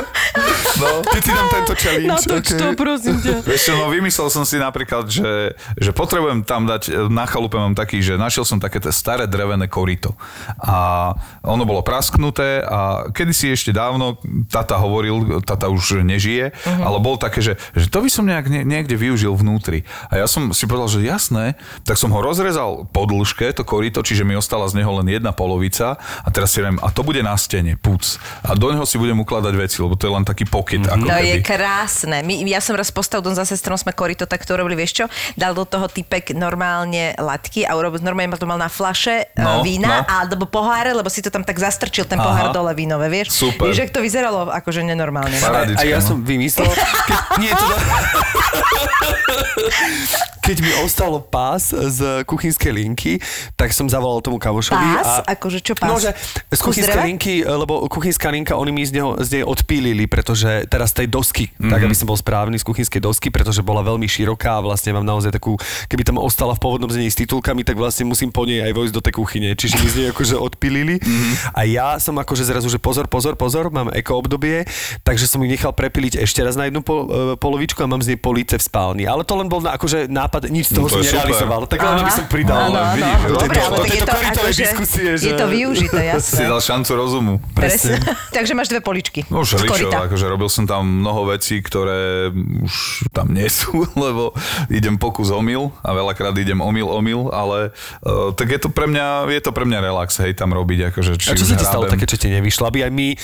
[0.81, 2.09] No, keď si dám tento challenge.
[2.09, 3.35] Natoč to, prosím ťa.
[3.45, 7.55] Vieš čo, no vymyslel som si napríklad, že, že potrebujem tam dať, e, na chalupe
[7.55, 10.17] mám taký, že našiel som také staré drevené korito.
[10.59, 11.11] A
[11.45, 14.19] ono bolo prasknuté a kedysi ešte dávno,
[14.49, 16.83] tata hovoril, tata už nežije, uh-huh.
[16.83, 19.87] ale bol také, že, že to by som nejak, nie- niekde využil vnútri.
[20.09, 23.99] A ja som si povedal, že jasné, tak som ho rozrezal po dĺžke, to korito,
[23.99, 27.19] čiže mi ostala z neho len jedna polovica a teraz si viem, a to bude
[27.19, 28.17] na stene, puc.
[28.41, 30.83] A do neho si budem ukladať veci, lebo to je len taký pokyt.
[30.83, 30.93] Mm-hmm.
[30.95, 31.27] Ako To keby.
[31.27, 32.15] je krásne.
[32.21, 35.05] My, ja som raz postavil dom za sestrom, sme korito takto robili, vieš čo?
[35.33, 39.63] Dal do toho typek normálne latky a urobil, normálne to mal na flaše No, no,
[39.63, 39.95] vína no.
[40.01, 40.07] no.
[40.07, 42.25] alebo poháre, lebo si to tam tak zastrčil, ten Aha.
[42.25, 43.31] pohár dole vínové, vieš?
[43.31, 43.71] Super.
[43.71, 45.31] Vieš, to vyzeralo akože nenormálne.
[45.31, 45.43] no.
[45.43, 46.05] Parádička, A ja no.
[46.05, 47.63] som vymyslel, keď, nie, to
[50.45, 53.19] keď mi ostalo pás z kuchynskej linky,
[53.55, 54.87] tak som zavolal tomu kamošovi.
[54.99, 55.25] Pás?
[55.25, 55.89] A, Akože čo pás?
[55.89, 56.13] No, že
[56.51, 60.91] z kuchynskej linky, lebo kuchynská linka, oni mi z, neho, z nej odpílili, pretože teraz
[60.95, 61.71] z tej dosky, mm-hmm.
[61.71, 65.05] tak aby som bol správny, z kuchynskej dosky, pretože bola veľmi široká a vlastne mám
[65.05, 65.55] naozaj takú,
[65.87, 68.93] keby tam ostala v pôvodnom znení s titulkami, tak vlastne musím po nej aj vojsť
[68.93, 69.49] do tej kuchyne.
[69.55, 70.99] Čiže mi z nej akože odpílili.
[70.99, 71.33] Mm-hmm.
[71.55, 74.67] A ja som akože zrazu, že pozor, pozor, pozor, mám eko obdobie,
[75.07, 78.15] takže som ich nechal prepiliť ešte raz na jednu po, e, polovičku a mám z
[78.15, 79.03] nej police v spálni.
[79.07, 81.17] Ale to len bol na, akože nápad, nič z toho to som je super.
[81.23, 81.61] nerealizoval.
[81.69, 82.57] Tak len by som pridal.
[82.67, 85.45] Áno, áno, no, dobre, to- ale to tak je to akože, diskusie, je že- to
[85.47, 86.47] využité, Si jasné.
[86.49, 87.33] dal šancu rozumu.
[87.53, 87.95] Presne.
[88.37, 89.23] Takže máš dve poličky.
[89.29, 90.07] No koryta.
[90.09, 94.35] akože robil som tam mnoho vecí, ktoré už tam nie sú, lebo
[94.67, 97.71] idem pokus omyl a veľakrát idem omyl omyl, ale
[98.05, 101.11] uh, tak je to pre mňa, je to pre mňa relax, hej, tam robiť, akože
[101.19, 102.67] či A čo už sa ti stalo také, čo ti nevyšlo?
[102.71, 103.17] Aby aj my, uh,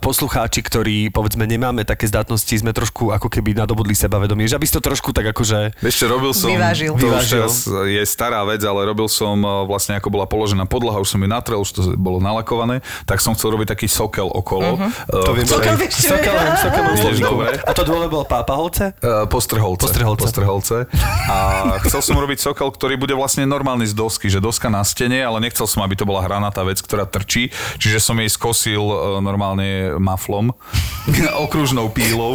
[0.00, 4.74] poslucháči, ktorí povedzme nemáme také zdatnosti, sme trošku ako keby nadobudli sebavedomie, že aby si
[4.74, 5.78] to trošku tak akože...
[5.92, 6.90] Čo, robil som, Vyvážil.
[6.90, 7.36] to už Vyvážil.
[7.38, 7.54] teraz
[7.86, 11.28] je stará vec, ale robil som uh, vlastne ako bola položená podlaha, už som ju
[11.28, 14.74] natrel, už to bolo nalakované, tak som chcel robiť taký sokel okolo.
[14.74, 14.90] Uh-huh.
[15.22, 16.10] To viem, Sokel že- vieš, čo je?
[16.12, 17.30] Sokel, viem, sokel mám Vidíš, slovníku.
[17.30, 17.50] dobre.
[17.58, 18.84] A to dole bol pápaholce?
[18.98, 19.84] Uh, postrholce.
[19.84, 20.22] Postrholce.
[20.24, 20.76] postrholce.
[21.28, 21.36] A
[21.84, 25.38] chcel som robiť sokel, ktorý bude vlastne normálny z dosky, že doska na stene, ale
[25.38, 28.80] nechcel som, aby to bola hranatá vec, ktorá trčí, čiže som jej skosil
[29.20, 29.62] normálne
[29.98, 30.50] maflom,
[31.44, 32.34] okružnou pílou.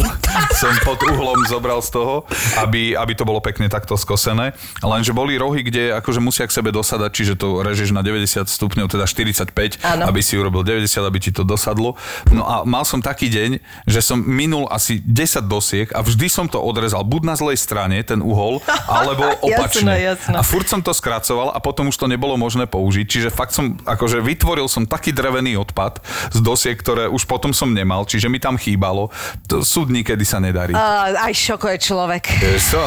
[0.53, 2.23] som pod uhlom zobral z toho,
[2.59, 4.53] aby, aby to bolo pekne takto skosené.
[4.79, 8.87] Lenže boli rohy, kde akože musia k sebe dosadať, čiže to režeš na 90 stupňov,
[8.87, 10.03] teda 45, Áno.
[10.07, 11.97] aby si urobil 90, aby ti to dosadlo.
[12.31, 16.45] No a mal som taký deň, že som minul asi 10 dosiek a vždy som
[16.45, 19.91] to odrezal buď na zlej strane, ten uhol, alebo opačne.
[19.91, 20.35] Jasné, jasné.
[20.37, 23.05] A furt som to skracoval a potom už to nebolo možné použiť.
[23.09, 25.99] Čiže fakt som, akože vytvoril som taký drevený odpad
[26.31, 29.09] z dosiek, ktoré už potom som nemal, čiže mi tam chýbalo.
[29.49, 30.75] To súd nikedy sa nedarí.
[30.75, 32.23] Uh, aj šoko je človek.
[32.37, 32.83] Vieš čo?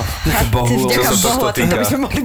[0.52, 0.90] Bohu.
[1.00, 1.76] Čo sa tohto týka?
[1.76, 2.20] by sme mohli.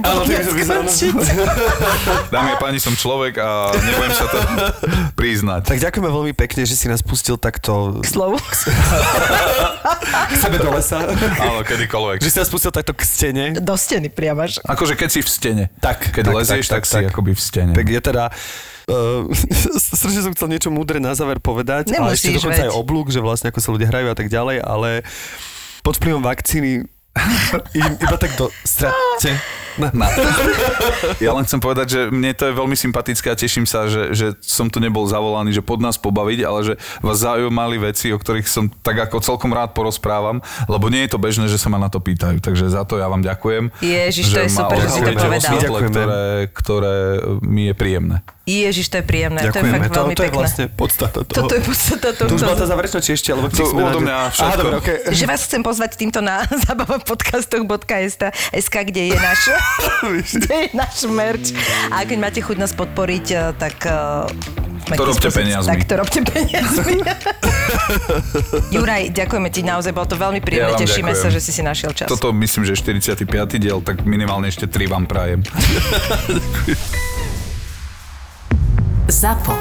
[2.34, 4.38] Dámy a páni, som človek a nebudem sa to
[5.14, 5.62] priznať.
[5.66, 8.36] Tak ďakujeme veľmi pekne, že si nás pustil takto K slovu.
[10.30, 10.98] k sebe do lesa.
[11.40, 12.22] Áno, kedykoľvek.
[12.22, 13.44] že si nás pustil takto k stene.
[13.58, 14.58] Do steny priamaš.
[14.62, 15.64] Akože keď si v stene.
[15.80, 17.12] Tak, Keď tak, lezieš, tak, tak, si tak.
[17.12, 17.72] akoby v stene.
[17.74, 18.24] Tak je teda...
[18.86, 19.26] Uh,
[19.98, 22.66] strašne som chcel niečo múdre na záver povedať, ale ešte Nemusíš, dokonca veď.
[22.70, 25.02] aj oblúk, že vlastne ako sa ľudia hrajú a tak ďalej, ale
[25.82, 26.86] pod vplyvom vakcíny
[27.74, 29.55] iba tak do strate.
[29.76, 30.08] Na.
[31.18, 34.32] Ja len chcem povedať, že mne to je veľmi sympatické a teším sa, že, že
[34.40, 38.44] som tu nebol zavolaný, že pod nás pobaviť, ale že vás zaujímali veci, o ktorých
[38.44, 41.86] som tak ako celkom rád porozprávam, lebo nie je to bežné, že sa ma na
[41.86, 42.38] to pýtajú.
[42.38, 43.68] Takže za to ja vám ďakujem.
[43.78, 45.40] Ježiš, to že je super, že si to povedal.
[45.40, 45.90] svetle, Ďakujeme.
[45.90, 46.22] ktoré,
[46.52, 46.94] ktoré
[47.42, 48.16] mi je príjemné.
[48.44, 49.40] Ježiš, to je príjemné.
[49.42, 49.74] To je Ďakujeme.
[49.74, 50.38] fakt To, veľmi to je pekné.
[50.38, 51.36] vlastne podstata toho.
[51.36, 53.28] Toto je podstata To už bola tá záverečná či ešte?
[53.28, 54.56] Alebo To chceš odo mňa Aha, všetko.
[54.56, 54.96] dobre, okay.
[55.10, 59.40] Že vás chcem pozvať týmto na zabavapodcastoch.sk, kde je náš,
[60.06, 61.50] kde je náš merch.
[61.88, 63.76] A keď máte chuť nás podporiť, eh, tak...
[63.82, 65.66] eh, To robte peniazmi.
[65.68, 67.02] Tak to robte peniazmi.
[68.74, 71.22] Juraj, ďakujeme ti naozaj, bolo to veľmi príjemné, Ja tešíme ďakujem.
[71.22, 72.06] sa, že si si našiel čas.
[72.06, 73.26] Toto myslím, že je 45.
[73.58, 75.42] diel, tak minimálne ešte 3 vám prajem.
[79.06, 79.54] ZAPO.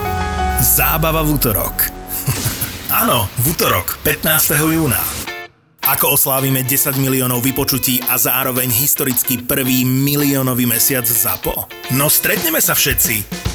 [0.59, 1.89] Zábava v útorok.
[3.01, 4.57] Áno, v útorok, 15.
[4.71, 5.34] júna.
[5.85, 11.69] Ako oslávime 10 miliónov vypočutí a zároveň historicky prvý miliónový mesiac ZAPO?
[11.93, 13.54] No stretneme sa všetci.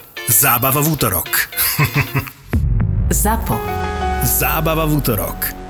[0.29, 1.29] Zábava v útorok.
[3.09, 3.57] ZAPO.
[4.21, 5.60] Zábava v útorok.